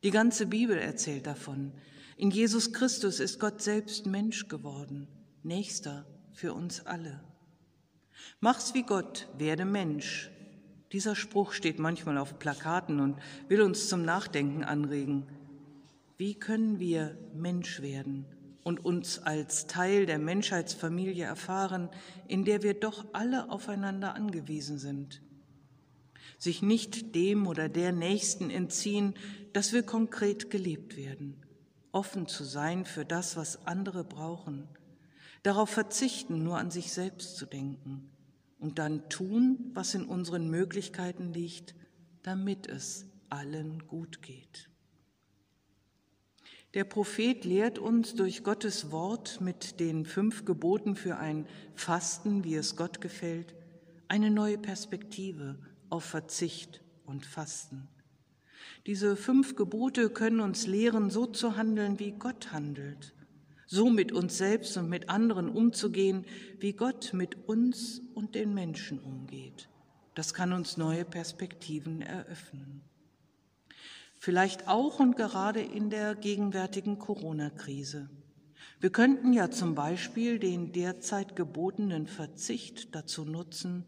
Die 0.04 0.12
ganze 0.12 0.46
Bibel 0.46 0.78
erzählt 0.78 1.26
davon. 1.26 1.74
In 2.22 2.30
Jesus 2.30 2.72
Christus 2.72 3.20
ist 3.20 3.40
Gott 3.40 3.64
selbst 3.64 4.06
Mensch 4.06 4.48
geworden, 4.48 5.08
Nächster 5.42 6.06
für 6.34 6.54
uns 6.54 6.86
alle. 6.86 7.20
Mach's 8.40 8.76
wie 8.76 8.84
Gott, 8.84 9.28
werde 9.40 9.66
Mensch. 9.66 10.30
Dieser 10.92 11.16
Spruch 11.16 11.52
steht 11.52 11.80
manchmal 11.80 12.20
auf 12.20 12.38
Plakaten 12.38 13.00
und 13.00 13.18
will 13.48 13.64
uns 13.64 13.90
zum 13.90 14.06
Nachdenken 14.06 14.64
anregen. 14.64 15.26
Wie 16.20 16.36
können 16.36 16.80
wir 16.80 17.18
Mensch 17.34 17.82
werden 17.82 18.28
und 18.64 18.86
uns 18.86 19.18
als 19.18 19.66
Teil 19.66 20.06
der 20.06 20.20
Menschheitsfamilie 20.20 21.26
erfahren, 21.26 21.90
in 22.28 22.46
der 22.46 22.62
wir 22.62 22.76
doch 22.76 23.04
alle 23.14 23.50
aufeinander 23.50 24.14
angewiesen 24.14 24.78
sind? 24.78 25.24
Sich 26.38 26.62
nicht 26.62 27.16
dem 27.16 27.48
oder 27.48 27.68
der 27.68 27.92
Nächsten 27.92 28.52
entziehen, 28.52 29.16
dass 29.54 29.74
wir 29.74 29.82
konkret 29.82 30.52
gelebt 30.52 30.98
werden, 30.98 31.42
offen 31.92 32.28
zu 32.28 32.44
sein 32.44 32.86
für 32.86 33.06
das, 33.06 33.36
was 33.36 33.66
andere 33.68 34.04
brauchen, 34.04 34.68
darauf 35.44 35.70
verzichten, 35.70 36.44
nur 36.44 36.58
an 36.58 36.72
sich 36.72 36.92
selbst 36.92 37.36
zu 37.38 37.46
denken 37.46 38.12
und 38.60 38.80
dann 38.80 39.10
tun, 39.10 39.72
was 39.74 39.96
in 39.96 40.06
unseren 40.06 40.50
Möglichkeiten 40.50 41.34
liegt, 41.34 41.76
damit 42.22 42.68
es 42.68 43.06
allen 43.30 43.88
gut 43.88 44.22
geht. 44.22 44.70
Der 46.74 46.86
Prophet 46.86 47.44
lehrt 47.44 47.80
uns 47.80 48.16
durch 48.16 48.44
Gottes 48.44 48.92
Wort 48.92 49.42
mit 49.42 49.80
den 49.82 50.06
fünf 50.06 50.46
Geboten 50.46 50.96
für 50.96 51.18
ein 51.18 51.46
Fasten, 51.76 52.46
wie 52.46 52.56
es 52.56 52.78
Gott 52.78 53.02
gefällt, 53.02 53.54
eine 54.08 54.32
neue 54.32 54.58
Perspektive 54.58 55.60
auf 55.90 56.06
Verzicht 56.06 56.82
und 57.06 57.26
Fasten. 57.26 57.90
Diese 58.86 59.16
fünf 59.16 59.56
Gebote 59.56 60.10
können 60.10 60.40
uns 60.40 60.68
lehren, 60.68 61.10
so 61.10 61.26
zu 61.26 61.56
handeln, 61.58 62.00
wie 62.00 62.12
Gott 62.12 62.52
handelt 62.52 63.14
so 63.72 63.90
mit 63.90 64.12
uns 64.12 64.38
selbst 64.38 64.76
und 64.76 64.90
mit 64.90 65.08
anderen 65.08 65.48
umzugehen, 65.48 66.26
wie 66.60 66.74
Gott 66.74 67.14
mit 67.14 67.48
uns 67.48 68.02
und 68.14 68.36
den 68.36 68.54
Menschen 68.54 69.00
umgeht. 69.00 69.70
Das 70.14 70.34
kann 70.34 70.52
uns 70.52 70.76
neue 70.76 71.06
Perspektiven 71.06 72.02
eröffnen. 72.02 72.82
Vielleicht 74.20 74.68
auch 74.68 75.00
und 75.00 75.16
gerade 75.16 75.62
in 75.62 75.90
der 75.90 76.16
gegenwärtigen 76.16 77.00
Corona-Krise. 77.00 78.10
Wir 78.82 78.90
könnten 78.90 79.32
ja 79.32 79.50
zum 79.50 79.74
Beispiel 79.74 80.38
den 80.38 80.74
derzeit 80.74 81.38
gebotenen 81.38 82.08
Verzicht 82.08 82.94
dazu 82.94 83.24
nutzen, 83.24 83.86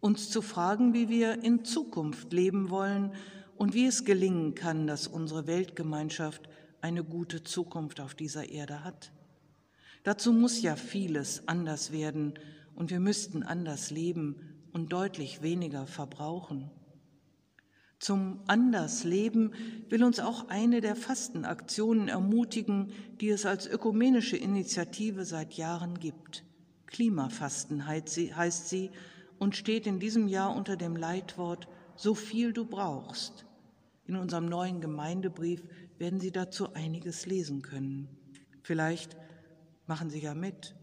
uns 0.00 0.28
zu 0.28 0.42
fragen, 0.42 0.92
wie 0.92 1.08
wir 1.08 1.44
in 1.44 1.64
Zukunft 1.64 2.32
leben 2.32 2.68
wollen 2.68 3.12
und 3.60 3.74
wie 3.74 3.84
es 3.84 4.06
gelingen 4.06 4.54
kann, 4.54 4.86
dass 4.86 5.06
unsere 5.06 5.46
Weltgemeinschaft 5.46 6.48
eine 6.80 7.04
gute 7.04 7.44
Zukunft 7.44 8.00
auf 8.00 8.14
dieser 8.14 8.48
Erde 8.48 8.84
hat. 8.84 9.12
Dazu 10.02 10.32
muss 10.32 10.62
ja 10.62 10.76
vieles 10.76 11.46
anders 11.46 11.92
werden 11.92 12.38
und 12.74 12.88
wir 12.88 13.00
müssten 13.00 13.42
anders 13.42 13.90
leben 13.90 14.36
und 14.72 14.94
deutlich 14.94 15.42
weniger 15.42 15.86
verbrauchen. 15.86 16.70
Zum 17.98 18.40
Andersleben 18.46 19.52
will 19.90 20.04
uns 20.04 20.20
auch 20.20 20.48
eine 20.48 20.80
der 20.80 20.96
Fastenaktionen 20.96 22.08
ermutigen, 22.08 22.92
die 23.20 23.28
es 23.28 23.44
als 23.44 23.66
ökumenische 23.66 24.38
Initiative 24.38 25.26
seit 25.26 25.52
Jahren 25.52 25.98
gibt. 25.98 26.44
Klimafasten 26.86 27.86
heißt 27.86 28.70
sie 28.70 28.90
und 29.38 29.54
steht 29.54 29.86
in 29.86 30.00
diesem 30.00 30.28
Jahr 30.28 30.56
unter 30.56 30.78
dem 30.78 30.96
Leitwort 30.96 31.68
So 31.94 32.14
viel 32.14 32.54
du 32.54 32.64
brauchst. 32.64 33.44
In 34.10 34.16
unserem 34.16 34.46
neuen 34.46 34.80
Gemeindebrief 34.80 35.62
werden 35.96 36.18
Sie 36.18 36.32
dazu 36.32 36.72
einiges 36.74 37.26
lesen 37.26 37.62
können. 37.62 38.08
Vielleicht 38.64 39.16
machen 39.86 40.10
Sie 40.10 40.18
ja 40.18 40.34
mit. 40.34 40.74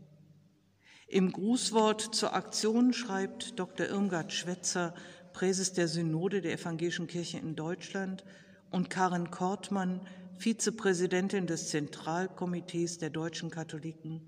Im 1.10 1.34
Grußwort 1.34 2.16
zur 2.16 2.34
Aktion 2.34 2.94
schreibt 2.94 3.60
Dr. 3.60 3.88
Irmgard 3.88 4.32
Schwetzer, 4.32 4.96
Präses 5.34 5.74
der 5.74 5.90
Synode 5.90 6.40
der 6.40 6.54
Evangelischen 6.54 7.08
Kirche 7.08 7.38
in 7.38 7.58
Deutschland, 7.58 8.24
und 8.72 8.90
Karin 8.90 9.30
Kortmann, 9.30 10.08
Vizepräsidentin 10.38 11.48
des 11.48 11.68
Zentralkomitees 11.68 12.98
der 12.98 13.10
deutschen 13.10 13.50
Katholiken. 13.52 14.22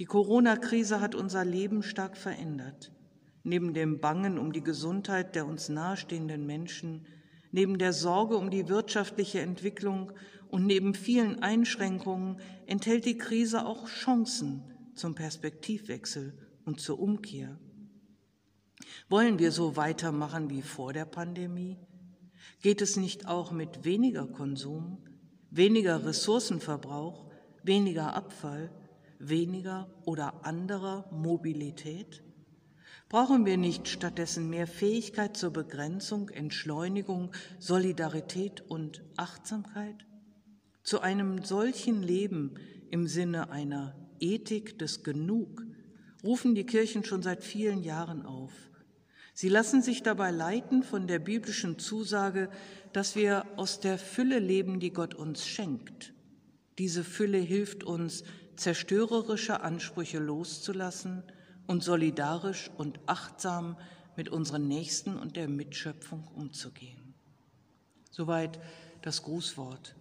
Die 0.00 0.06
Corona-Krise 0.06 1.00
hat 1.00 1.14
unser 1.14 1.44
Leben 1.44 1.84
stark 1.84 2.16
verändert. 2.16 2.90
Neben 3.44 3.74
dem 3.74 4.00
Bangen 4.00 4.40
um 4.40 4.52
die 4.52 4.64
Gesundheit 4.64 5.36
der 5.36 5.46
uns 5.46 5.68
nahestehenden 5.68 6.44
Menschen, 6.46 7.06
neben 7.52 7.78
der 7.78 7.92
Sorge 7.92 8.36
um 8.36 8.50
die 8.50 8.68
wirtschaftliche 8.68 9.40
Entwicklung 9.40 10.12
und 10.48 10.66
neben 10.66 10.94
vielen 10.94 11.42
Einschränkungen 11.42 12.40
enthält 12.66 13.04
die 13.04 13.18
Krise 13.18 13.66
auch 13.66 13.88
Chancen 13.88 14.62
zum 14.94 15.14
Perspektivwechsel 15.14 16.36
und 16.64 16.80
zur 16.80 16.98
Umkehr. 16.98 17.58
Wollen 19.08 19.38
wir 19.38 19.52
so 19.52 19.76
weitermachen 19.76 20.50
wie 20.50 20.62
vor 20.62 20.92
der 20.92 21.04
Pandemie? 21.04 21.78
Geht 22.62 22.82
es 22.82 22.96
nicht 22.96 23.26
auch 23.26 23.52
mit 23.52 23.84
weniger 23.84 24.26
Konsum, 24.26 24.98
weniger 25.50 26.04
Ressourcenverbrauch, 26.04 27.30
weniger 27.62 28.14
Abfall, 28.14 28.70
weniger 29.18 29.88
oder 30.04 30.44
anderer 30.44 31.08
Mobilität? 31.12 32.22
Brauchen 33.10 33.44
wir 33.44 33.56
nicht 33.56 33.88
stattdessen 33.88 34.48
mehr 34.50 34.68
Fähigkeit 34.68 35.36
zur 35.36 35.52
Begrenzung, 35.52 36.28
Entschleunigung, 36.28 37.32
Solidarität 37.58 38.60
und 38.60 39.02
Achtsamkeit? 39.16 40.06
Zu 40.84 41.00
einem 41.00 41.42
solchen 41.42 42.04
Leben 42.04 42.54
im 42.88 43.08
Sinne 43.08 43.50
einer 43.50 43.96
Ethik 44.20 44.78
des 44.78 45.02
Genug 45.02 45.64
rufen 46.22 46.54
die 46.54 46.64
Kirchen 46.64 47.02
schon 47.02 47.20
seit 47.20 47.42
vielen 47.42 47.82
Jahren 47.82 48.24
auf. 48.24 48.52
Sie 49.34 49.48
lassen 49.48 49.82
sich 49.82 50.04
dabei 50.04 50.30
leiten 50.30 50.84
von 50.84 51.08
der 51.08 51.18
biblischen 51.18 51.80
Zusage, 51.80 52.48
dass 52.92 53.16
wir 53.16 53.44
aus 53.56 53.80
der 53.80 53.98
Fülle 53.98 54.38
leben, 54.38 54.78
die 54.78 54.92
Gott 54.92 55.16
uns 55.16 55.48
schenkt. 55.48 56.14
Diese 56.78 57.02
Fülle 57.02 57.38
hilft 57.38 57.82
uns, 57.82 58.22
zerstörerische 58.54 59.62
Ansprüche 59.62 60.20
loszulassen 60.20 61.24
und 61.70 61.84
solidarisch 61.84 62.68
und 62.78 62.98
achtsam 63.06 63.76
mit 64.16 64.28
unseren 64.28 64.66
Nächsten 64.66 65.16
und 65.16 65.36
der 65.36 65.46
Mitschöpfung 65.46 66.26
umzugehen. 66.34 67.14
Soweit 68.10 68.58
das 69.02 69.22
Grußwort. 69.22 69.94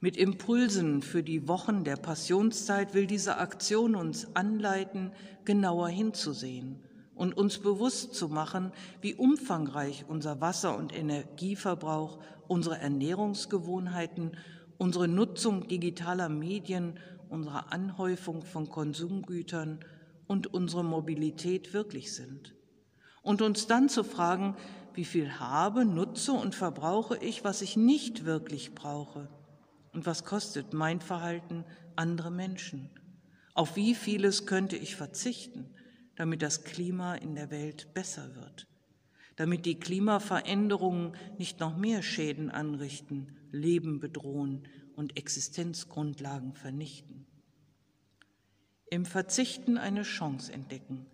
Mit 0.00 0.16
Impulsen 0.16 1.02
für 1.02 1.22
die 1.22 1.46
Wochen 1.46 1.84
der 1.84 1.94
Passionszeit 1.94 2.92
will 2.92 3.06
diese 3.06 3.38
Aktion 3.38 3.94
uns 3.94 4.34
anleiten, 4.34 5.12
genauer 5.44 5.90
hinzusehen 5.90 6.82
und 7.14 7.36
uns 7.36 7.58
bewusst 7.58 8.16
zu 8.16 8.28
machen, 8.28 8.72
wie 9.00 9.14
umfangreich 9.14 10.06
unser 10.08 10.40
Wasser- 10.40 10.76
und 10.76 10.92
Energieverbrauch, 10.92 12.18
unsere 12.48 12.78
Ernährungsgewohnheiten, 12.78 14.32
unsere 14.76 15.06
Nutzung 15.06 15.68
digitaler 15.68 16.28
Medien, 16.28 16.98
unsere 17.28 17.70
Anhäufung 17.70 18.42
von 18.42 18.68
Konsumgütern 18.68 19.84
und 20.30 20.46
unsere 20.54 20.84
Mobilität 20.84 21.74
wirklich 21.74 22.14
sind. 22.14 22.54
Und 23.22 23.42
uns 23.42 23.66
dann 23.66 23.88
zu 23.88 24.04
fragen, 24.04 24.56
wie 24.94 25.04
viel 25.04 25.40
habe, 25.40 25.84
nutze 25.84 26.32
und 26.32 26.54
verbrauche 26.54 27.18
ich, 27.18 27.44
was 27.44 27.60
ich 27.60 27.76
nicht 27.76 28.24
wirklich 28.24 28.74
brauche? 28.74 29.28
Und 29.92 30.06
was 30.06 30.24
kostet 30.24 30.72
mein 30.72 31.00
Verhalten 31.00 31.64
andere 31.96 32.30
Menschen? 32.30 32.88
Auf 33.54 33.76
wie 33.76 33.94
vieles 33.94 34.46
könnte 34.46 34.76
ich 34.76 34.96
verzichten? 34.96 35.74
damit 36.20 36.42
das 36.42 36.64
Klima 36.64 37.14
in 37.14 37.34
der 37.34 37.50
Welt 37.50 37.94
besser 37.94 38.36
wird, 38.36 38.68
damit 39.36 39.64
die 39.64 39.80
Klimaveränderungen 39.80 41.16
nicht 41.38 41.60
noch 41.60 41.78
mehr 41.78 42.02
Schäden 42.02 42.50
anrichten, 42.50 43.38
Leben 43.50 44.00
bedrohen 44.00 44.68
und 44.96 45.16
Existenzgrundlagen 45.16 46.52
vernichten. 46.52 47.19
Im 48.90 49.06
Verzichten 49.06 49.78
eine 49.78 50.02
Chance 50.02 50.52
entdecken, 50.52 51.06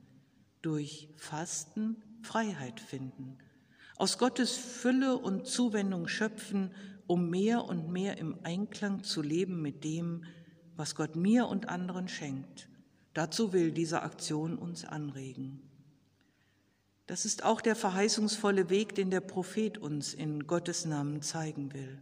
durch 0.62 1.08
Fasten 1.16 2.02
Freiheit 2.22 2.80
finden, 2.80 3.38
aus 3.96 4.18
Gottes 4.18 4.56
Fülle 4.56 5.16
und 5.16 5.46
Zuwendung 5.46 6.08
schöpfen, 6.08 6.72
um 7.06 7.30
mehr 7.30 7.64
und 7.64 7.90
mehr 7.90 8.18
im 8.18 8.36
Einklang 8.42 9.04
zu 9.04 9.22
leben 9.22 9.62
mit 9.62 9.84
dem, 9.84 10.24
was 10.74 10.94
Gott 10.94 11.14
mir 11.14 11.46
und 11.46 11.68
anderen 11.68 12.08
schenkt 12.08 12.68
Dazu 13.16 13.54
will 13.54 13.72
diese 13.72 14.02
Aktion 14.02 14.58
uns 14.58 14.84
anregen. 14.84 15.62
Das 17.06 17.24
ist 17.24 17.44
auch 17.44 17.62
der 17.62 17.74
verheißungsvolle 17.74 18.68
Weg, 18.68 18.94
den 18.94 19.10
der 19.10 19.22
Prophet 19.22 19.78
uns 19.78 20.12
in 20.12 20.46
Gottes 20.46 20.84
Namen 20.84 21.22
zeigen 21.22 21.72
will. 21.72 21.98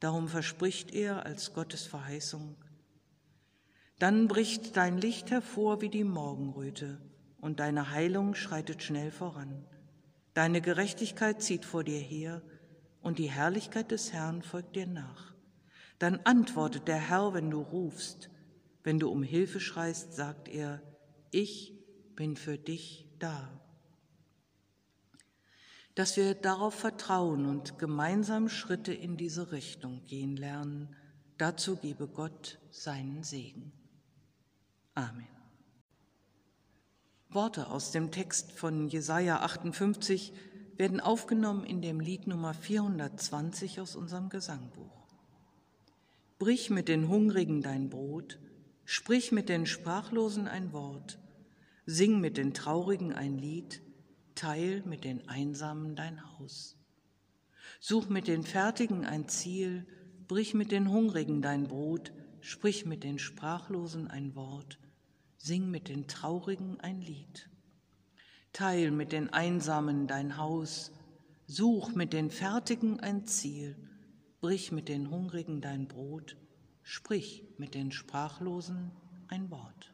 Darum 0.00 0.28
verspricht 0.28 0.92
er 0.92 1.24
als 1.24 1.54
Gottes 1.54 1.86
Verheißung, 1.86 2.56
dann 3.98 4.28
bricht 4.28 4.76
dein 4.76 4.98
Licht 4.98 5.30
hervor 5.30 5.80
wie 5.80 5.88
die 5.88 6.04
Morgenröte 6.04 7.00
und 7.40 7.60
deine 7.60 7.90
Heilung 7.90 8.34
schreitet 8.34 8.82
schnell 8.82 9.10
voran. 9.10 9.64
Deine 10.34 10.60
Gerechtigkeit 10.60 11.42
zieht 11.42 11.64
vor 11.64 11.84
dir 11.84 12.00
her 12.00 12.42
und 13.00 13.18
die 13.18 13.30
Herrlichkeit 13.30 13.90
des 13.90 14.12
Herrn 14.12 14.42
folgt 14.42 14.76
dir 14.76 14.86
nach. 14.86 15.34
Dann 15.98 16.20
antwortet 16.24 16.88
der 16.88 16.98
Herr, 16.98 17.34
wenn 17.34 17.50
du 17.50 17.60
rufst 17.60 18.30
wenn 18.84 18.98
du 18.98 19.08
um 19.08 19.22
Hilfe 19.22 19.60
schreist, 19.60 20.12
sagt 20.12 20.46
er, 20.46 20.82
ich 21.30 21.74
bin 22.14 22.36
für 22.36 22.58
dich 22.58 23.08
da. 23.18 23.60
Dass 25.94 26.16
wir 26.16 26.34
darauf 26.34 26.74
vertrauen 26.74 27.46
und 27.46 27.78
gemeinsam 27.78 28.48
Schritte 28.48 28.92
in 28.92 29.16
diese 29.16 29.52
Richtung 29.52 30.04
gehen 30.04 30.36
lernen, 30.36 30.94
dazu 31.38 31.76
gebe 31.76 32.06
Gott 32.06 32.60
seinen 32.70 33.22
Segen. 33.24 33.72
Amen. 34.94 35.26
Worte 37.28 37.68
aus 37.68 37.90
dem 37.90 38.10
Text 38.10 38.52
von 38.52 38.88
Jesaja 38.88 39.40
58 39.40 40.32
werden 40.76 41.00
aufgenommen 41.00 41.64
in 41.64 41.82
dem 41.82 42.00
Lied 42.00 42.26
Nummer 42.26 42.54
420 42.54 43.80
aus 43.80 43.96
unserem 43.96 44.28
Gesangbuch. 44.28 45.08
Brich 46.38 46.70
mit 46.70 46.88
den 46.88 47.08
Hungrigen 47.08 47.62
dein 47.62 47.90
Brot, 47.90 48.38
Sprich 48.86 49.32
mit 49.32 49.48
den 49.48 49.64
Sprachlosen 49.64 50.46
ein 50.46 50.72
Wort, 50.74 51.18
sing 51.86 52.20
mit 52.20 52.36
den 52.36 52.52
Traurigen 52.52 53.14
ein 53.14 53.38
Lied, 53.38 53.80
teil 54.34 54.82
mit 54.84 55.04
den 55.04 55.26
Einsamen 55.26 55.96
dein 55.96 56.22
Haus. 56.22 56.76
Such 57.80 58.10
mit 58.10 58.28
den 58.28 58.42
Fertigen 58.42 59.06
ein 59.06 59.26
Ziel, 59.26 59.86
brich 60.28 60.52
mit 60.52 60.70
den 60.70 60.90
Hungrigen 60.90 61.40
dein 61.40 61.64
Brot, 61.64 62.12
sprich 62.40 62.84
mit 62.84 63.04
den 63.04 63.18
Sprachlosen 63.18 64.06
ein 64.06 64.34
Wort, 64.34 64.78
sing 65.44 65.70
mit 65.70 65.90
den 65.90 66.08
Traurigen 66.08 66.80
ein 66.80 67.02
Lied. 67.02 67.50
Teil 68.54 68.90
mit 68.90 69.12
den 69.12 69.30
Einsamen 69.30 70.06
dein 70.06 70.38
Haus, 70.38 70.90
such 71.46 71.94
mit 71.94 72.14
den 72.14 72.30
Fertigen 72.30 72.98
ein 73.00 73.26
Ziel, 73.26 73.76
brich 74.40 74.72
mit 74.72 74.88
den 74.88 75.10
Hungrigen 75.10 75.60
dein 75.60 75.86
Brot, 75.86 76.38
Sprich 76.86 77.44
mit 77.56 77.74
den 77.74 77.92
Sprachlosen 77.92 78.90
ein 79.28 79.50
Wort. 79.50 79.93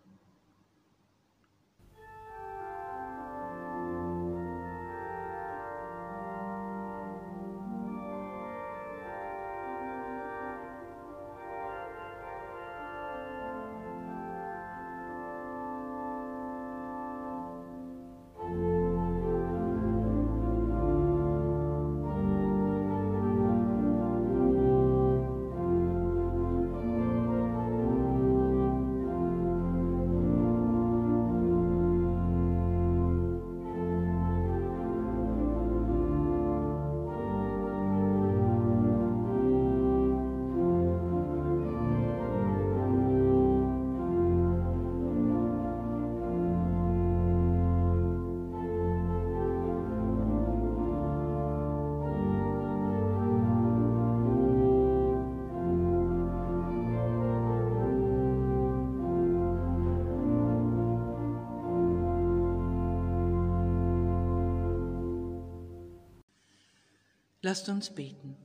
Lasst 67.51 67.69
uns 67.69 67.91
beten. 67.91 68.37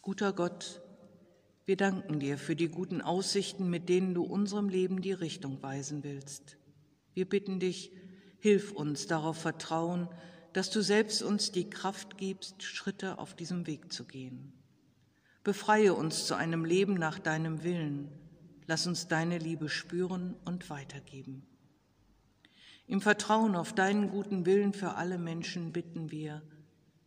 Guter 0.00 0.32
Gott, 0.32 0.80
wir 1.66 1.76
danken 1.76 2.18
dir 2.18 2.38
für 2.38 2.56
die 2.56 2.68
guten 2.68 3.02
Aussichten, 3.02 3.68
mit 3.68 3.90
denen 3.90 4.14
du 4.14 4.22
unserem 4.22 4.70
Leben 4.70 5.02
die 5.02 5.12
Richtung 5.12 5.62
weisen 5.62 6.02
willst. 6.02 6.56
Wir 7.12 7.28
bitten 7.28 7.60
dich, 7.60 7.92
hilf 8.38 8.72
uns 8.72 9.06
darauf 9.06 9.36
vertrauen, 9.36 10.08
dass 10.54 10.70
du 10.70 10.80
selbst 10.80 11.22
uns 11.22 11.52
die 11.52 11.68
Kraft 11.68 12.16
gibst, 12.16 12.62
Schritte 12.62 13.18
auf 13.18 13.34
diesem 13.34 13.66
Weg 13.66 13.92
zu 13.92 14.06
gehen. 14.06 14.54
Befreie 15.44 15.92
uns 15.92 16.24
zu 16.24 16.36
einem 16.36 16.64
Leben 16.64 16.94
nach 16.94 17.18
deinem 17.18 17.64
Willen. 17.64 18.08
Lass 18.66 18.86
uns 18.86 19.08
deine 19.08 19.36
Liebe 19.36 19.68
spüren 19.68 20.36
und 20.46 20.70
weitergeben. 20.70 21.46
Im 22.86 23.02
Vertrauen 23.02 23.54
auf 23.54 23.74
deinen 23.74 24.08
guten 24.08 24.46
Willen 24.46 24.72
für 24.72 24.94
alle 24.94 25.18
Menschen 25.18 25.74
bitten 25.74 26.10
wir, 26.10 26.40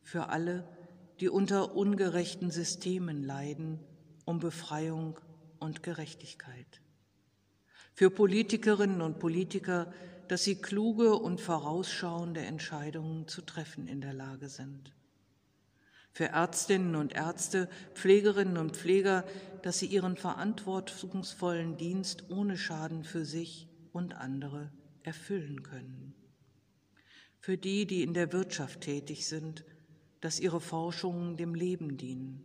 für 0.01 0.29
alle, 0.29 0.67
die 1.19 1.29
unter 1.29 1.75
ungerechten 1.75 2.51
Systemen 2.51 3.23
leiden, 3.23 3.79
um 4.25 4.39
Befreiung 4.39 5.19
und 5.59 5.83
Gerechtigkeit. 5.83 6.81
Für 7.93 8.09
Politikerinnen 8.09 9.01
und 9.01 9.19
Politiker, 9.19 9.93
dass 10.27 10.43
sie 10.43 10.55
kluge 10.55 11.15
und 11.15 11.41
vorausschauende 11.41 12.41
Entscheidungen 12.41 13.27
zu 13.27 13.41
treffen 13.41 13.87
in 13.87 14.01
der 14.01 14.13
Lage 14.13 14.49
sind. 14.49 14.93
Für 16.13 16.25
Ärztinnen 16.25 16.95
und 16.95 17.13
Ärzte, 17.13 17.69
Pflegerinnen 17.93 18.57
und 18.57 18.75
Pfleger, 18.75 19.23
dass 19.61 19.79
sie 19.79 19.85
ihren 19.85 20.17
verantwortungsvollen 20.17 21.77
Dienst 21.77 22.29
ohne 22.29 22.57
Schaden 22.57 23.03
für 23.03 23.25
sich 23.25 23.69
und 23.93 24.15
andere 24.15 24.71
erfüllen 25.03 25.63
können. 25.63 26.15
Für 27.39 27.57
die, 27.57 27.85
die 27.85 28.03
in 28.03 28.13
der 28.13 28.33
Wirtschaft 28.33 28.81
tätig 28.81 29.27
sind, 29.27 29.63
dass 30.21 30.39
ihre 30.39 30.61
Forschungen 30.61 31.35
dem 31.35 31.55
Leben 31.55 31.97
dienen. 31.97 32.43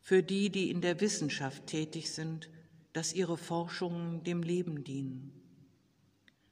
Für 0.00 0.22
die, 0.22 0.50
die 0.50 0.70
in 0.70 0.80
der 0.80 1.00
Wissenschaft 1.00 1.66
tätig 1.66 2.10
sind, 2.12 2.50
dass 2.92 3.14
ihre 3.14 3.36
Forschungen 3.36 4.22
dem 4.24 4.42
Leben 4.42 4.84
dienen. 4.84 5.32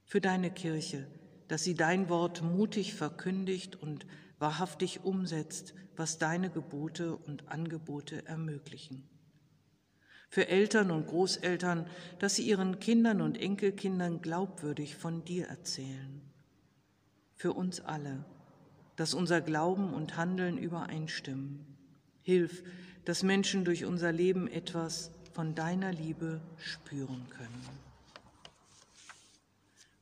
Für 0.04 0.20
deine 0.20 0.50
Kirche, 0.50 1.06
dass 1.48 1.64
sie 1.64 1.74
dein 1.74 2.08
Wort 2.08 2.42
mutig 2.42 2.94
verkündigt 2.94 3.76
und 3.76 4.06
wahrhaftig 4.38 5.04
umsetzt, 5.04 5.74
was 5.96 6.18
deine 6.18 6.48
Gebote 6.48 7.16
und 7.16 7.48
Angebote 7.48 8.24
ermöglichen. 8.26 9.06
Für 10.30 10.48
Eltern 10.48 10.92
und 10.92 11.08
Großeltern, 11.08 11.88
dass 12.20 12.36
sie 12.36 12.48
ihren 12.48 12.78
Kindern 12.78 13.20
und 13.20 13.38
Enkelkindern 13.38 14.22
glaubwürdig 14.22 14.94
von 14.94 15.24
dir 15.24 15.48
erzählen. 15.48 16.29
Für 17.40 17.54
uns 17.54 17.80
alle, 17.80 18.22
dass 18.96 19.14
unser 19.14 19.40
Glauben 19.40 19.94
und 19.94 20.18
Handeln 20.18 20.58
übereinstimmen. 20.58 21.64
Hilf, 22.20 22.62
dass 23.06 23.22
Menschen 23.22 23.64
durch 23.64 23.86
unser 23.86 24.12
Leben 24.12 24.46
etwas 24.46 25.10
von 25.32 25.54
deiner 25.54 25.90
Liebe 25.90 26.42
spüren 26.58 27.26
können. 27.30 27.64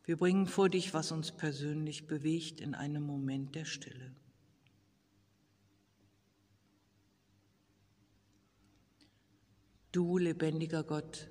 Wir 0.04 0.16
bringen 0.16 0.48
vor 0.48 0.68
dich, 0.68 0.94
was 0.94 1.12
uns 1.12 1.30
persönlich 1.30 2.08
bewegt 2.08 2.60
in 2.60 2.74
einem 2.74 3.04
Moment 3.04 3.54
der 3.54 3.66
Stille. 3.66 4.10
Du, 9.92 10.18
lebendiger 10.18 10.82
Gott, 10.82 11.28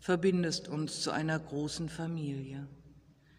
verbindest 0.00 0.68
uns 0.68 1.00
zu 1.00 1.12
einer 1.12 1.38
großen 1.38 1.88
Familie. 1.88 2.68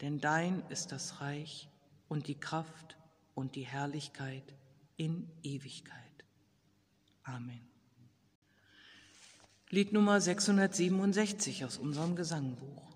Denn 0.00 0.20
dein 0.20 0.62
ist 0.68 0.92
das 0.92 1.20
Reich 1.20 1.68
und 2.08 2.28
die 2.28 2.38
Kraft 2.38 2.96
und 3.34 3.54
die 3.54 3.66
Herrlichkeit 3.66 4.54
in 4.96 5.30
Ewigkeit. 5.42 6.24
Amen. 7.22 7.66
Lied 9.70 9.92
Nummer 9.92 10.20
667 10.20 11.64
aus 11.64 11.78
unserem 11.78 12.14
Gesangbuch. 12.16 12.93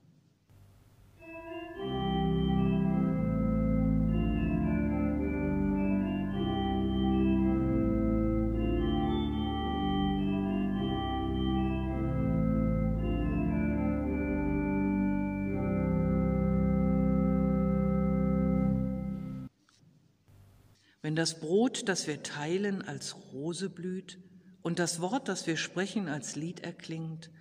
Das 21.18 21.40
Brot, 21.40 21.88
das 21.88 22.06
wir 22.06 22.22
teilen, 22.22 22.80
als 22.80 23.16
Rose 23.32 23.68
blüht, 23.68 24.20
und 24.62 24.78
das 24.78 25.00
Wort, 25.00 25.26
das 25.26 25.48
wir 25.48 25.56
sprechen, 25.56 26.06
als 26.06 26.36
Lied 26.36 26.60
erklingt, 26.60 27.32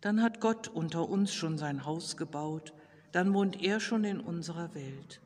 dann 0.00 0.20
hat 0.20 0.40
Gott 0.40 0.66
unter 0.66 1.08
uns 1.08 1.32
schon 1.32 1.56
sein 1.56 1.84
Haus 1.84 2.16
gebaut, 2.16 2.72
dann 3.12 3.32
wohnt 3.32 3.62
er 3.62 3.78
schon 3.78 4.02
in 4.02 4.18
unserer 4.18 4.74
Welt. 4.74 5.20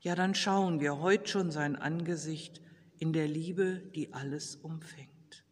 Ja, 0.00 0.14
dann 0.14 0.36
schauen 0.36 0.78
wir 0.78 1.00
heut 1.00 1.28
schon 1.28 1.50
sein 1.50 1.74
Angesicht 1.74 2.60
in 2.98 3.12
der 3.12 3.26
Liebe, 3.26 3.82
die 3.96 4.12
alles 4.12 4.54
umfängt. 4.54 5.44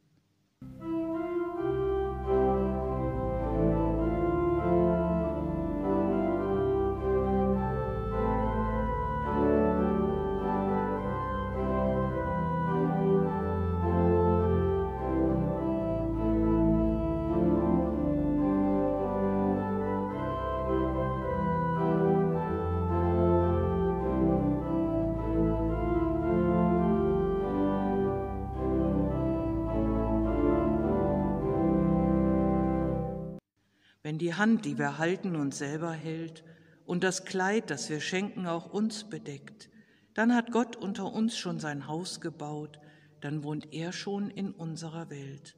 Die 34.18 34.34
Hand, 34.34 34.64
die 34.64 34.78
wir 34.78 34.98
halten, 34.98 35.36
uns 35.36 35.58
selber 35.58 35.92
hält 35.92 36.44
und 36.86 37.04
das 37.04 37.24
Kleid, 37.24 37.70
das 37.70 37.88
wir 37.90 38.00
schenken, 38.00 38.46
auch 38.46 38.72
uns 38.72 39.04
bedeckt, 39.04 39.68
dann 40.14 40.34
hat 40.34 40.52
Gott 40.52 40.76
unter 40.76 41.12
uns 41.12 41.36
schon 41.36 41.60
sein 41.60 41.86
Haus 41.86 42.20
gebaut, 42.20 42.80
dann 43.20 43.42
wohnt 43.42 43.72
er 43.72 43.92
schon 43.92 44.30
in 44.30 44.52
unserer 44.52 45.10
Welt. 45.10 45.56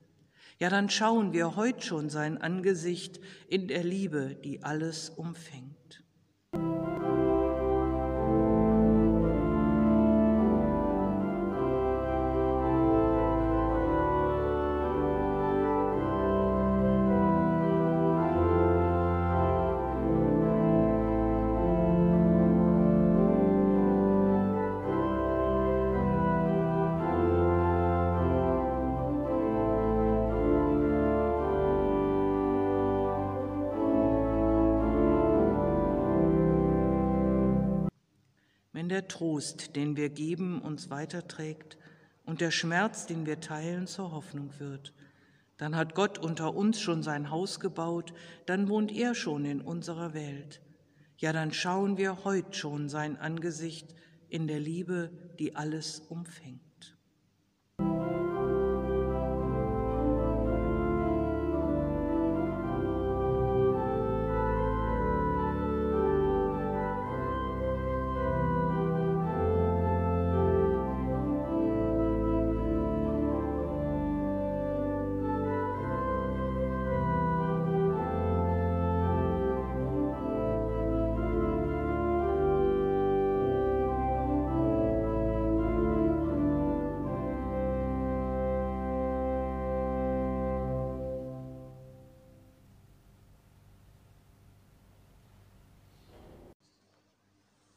Ja, 0.58 0.68
dann 0.68 0.90
schauen 0.90 1.32
wir 1.32 1.56
heut 1.56 1.84
schon 1.84 2.10
sein 2.10 2.36
Angesicht 2.36 3.20
in 3.48 3.68
der 3.68 3.82
Liebe, 3.82 4.36
die 4.44 4.62
alles 4.62 5.08
umfängt. 5.08 5.69
Der 38.90 39.08
Trost, 39.08 39.76
den 39.76 39.96
wir 39.96 40.10
geben, 40.10 40.60
uns 40.60 40.90
weiterträgt 40.90 41.78
und 42.24 42.40
der 42.40 42.50
Schmerz, 42.50 43.06
den 43.06 43.24
wir 43.24 43.40
teilen, 43.40 43.86
zur 43.86 44.12
Hoffnung 44.12 44.50
wird. 44.58 44.92
Dann 45.56 45.76
hat 45.76 45.94
Gott 45.94 46.18
unter 46.18 46.54
uns 46.54 46.80
schon 46.80 47.02
sein 47.02 47.30
Haus 47.30 47.60
gebaut, 47.60 48.12
dann 48.46 48.68
wohnt 48.68 48.92
er 48.92 49.14
schon 49.14 49.44
in 49.44 49.60
unserer 49.60 50.14
Welt. 50.14 50.60
Ja, 51.18 51.32
dann 51.32 51.52
schauen 51.52 51.98
wir 51.98 52.24
heut 52.24 52.56
schon 52.56 52.88
sein 52.88 53.16
Angesicht 53.16 53.94
in 54.28 54.46
der 54.46 54.60
Liebe, 54.60 55.10
die 55.38 55.56
alles 55.56 56.00
umfängt. 56.00 56.69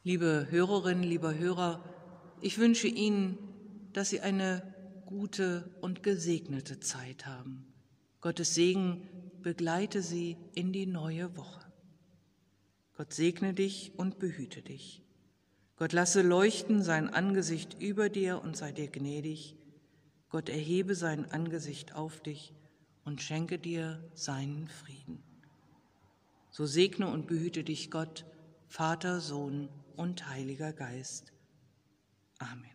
Liebe 0.05 0.47
Hörerinnen, 0.49 1.05
lieber 1.05 1.33
Hörer, 1.33 1.81
ich 2.41 2.57
wünsche 2.57 2.89
Ihnen, 2.89 3.37
dass 3.93 4.09
Sie 4.09 4.19
eine 4.19 4.61
gute 5.05 5.71
und 5.79 6.03
gesegnete 6.03 6.81
Zeit 6.81 7.25
haben. 7.25 7.73
Gottes 8.19 8.53
Segen 8.53 9.07
begleite 9.41 10.01
Sie 10.01 10.35
in 10.55 10.73
die 10.73 10.87
neue 10.87 11.37
Woche. 11.37 11.61
Gott 12.97 13.13
segne 13.13 13.53
dich 13.53 13.93
und 13.95 14.19
behüte 14.19 14.61
dich. 14.61 15.01
Gott 15.77 15.93
lasse 15.93 16.21
leuchten 16.21 16.83
sein 16.83 17.07
Angesicht 17.07 17.81
über 17.81 18.09
dir 18.09 18.41
und 18.41 18.57
sei 18.57 18.73
dir 18.73 18.89
gnädig. 18.89 19.55
Gott 20.27 20.49
erhebe 20.49 20.95
sein 20.95 21.31
Angesicht 21.31 21.95
auf 21.95 22.19
dich 22.19 22.53
und 23.05 23.21
schenke 23.21 23.57
dir 23.57 24.03
seinen 24.15 24.67
Frieden. 24.67 25.23
So 26.51 26.65
segne 26.65 27.07
und 27.07 27.25
behüte 27.25 27.63
dich 27.63 27.89
Gott, 27.89 28.25
Vater, 28.67 29.21
Sohn 29.21 29.69
und 29.95 30.27
Heiliger 30.29 30.73
Geist. 30.73 31.33
Amen. 32.39 32.72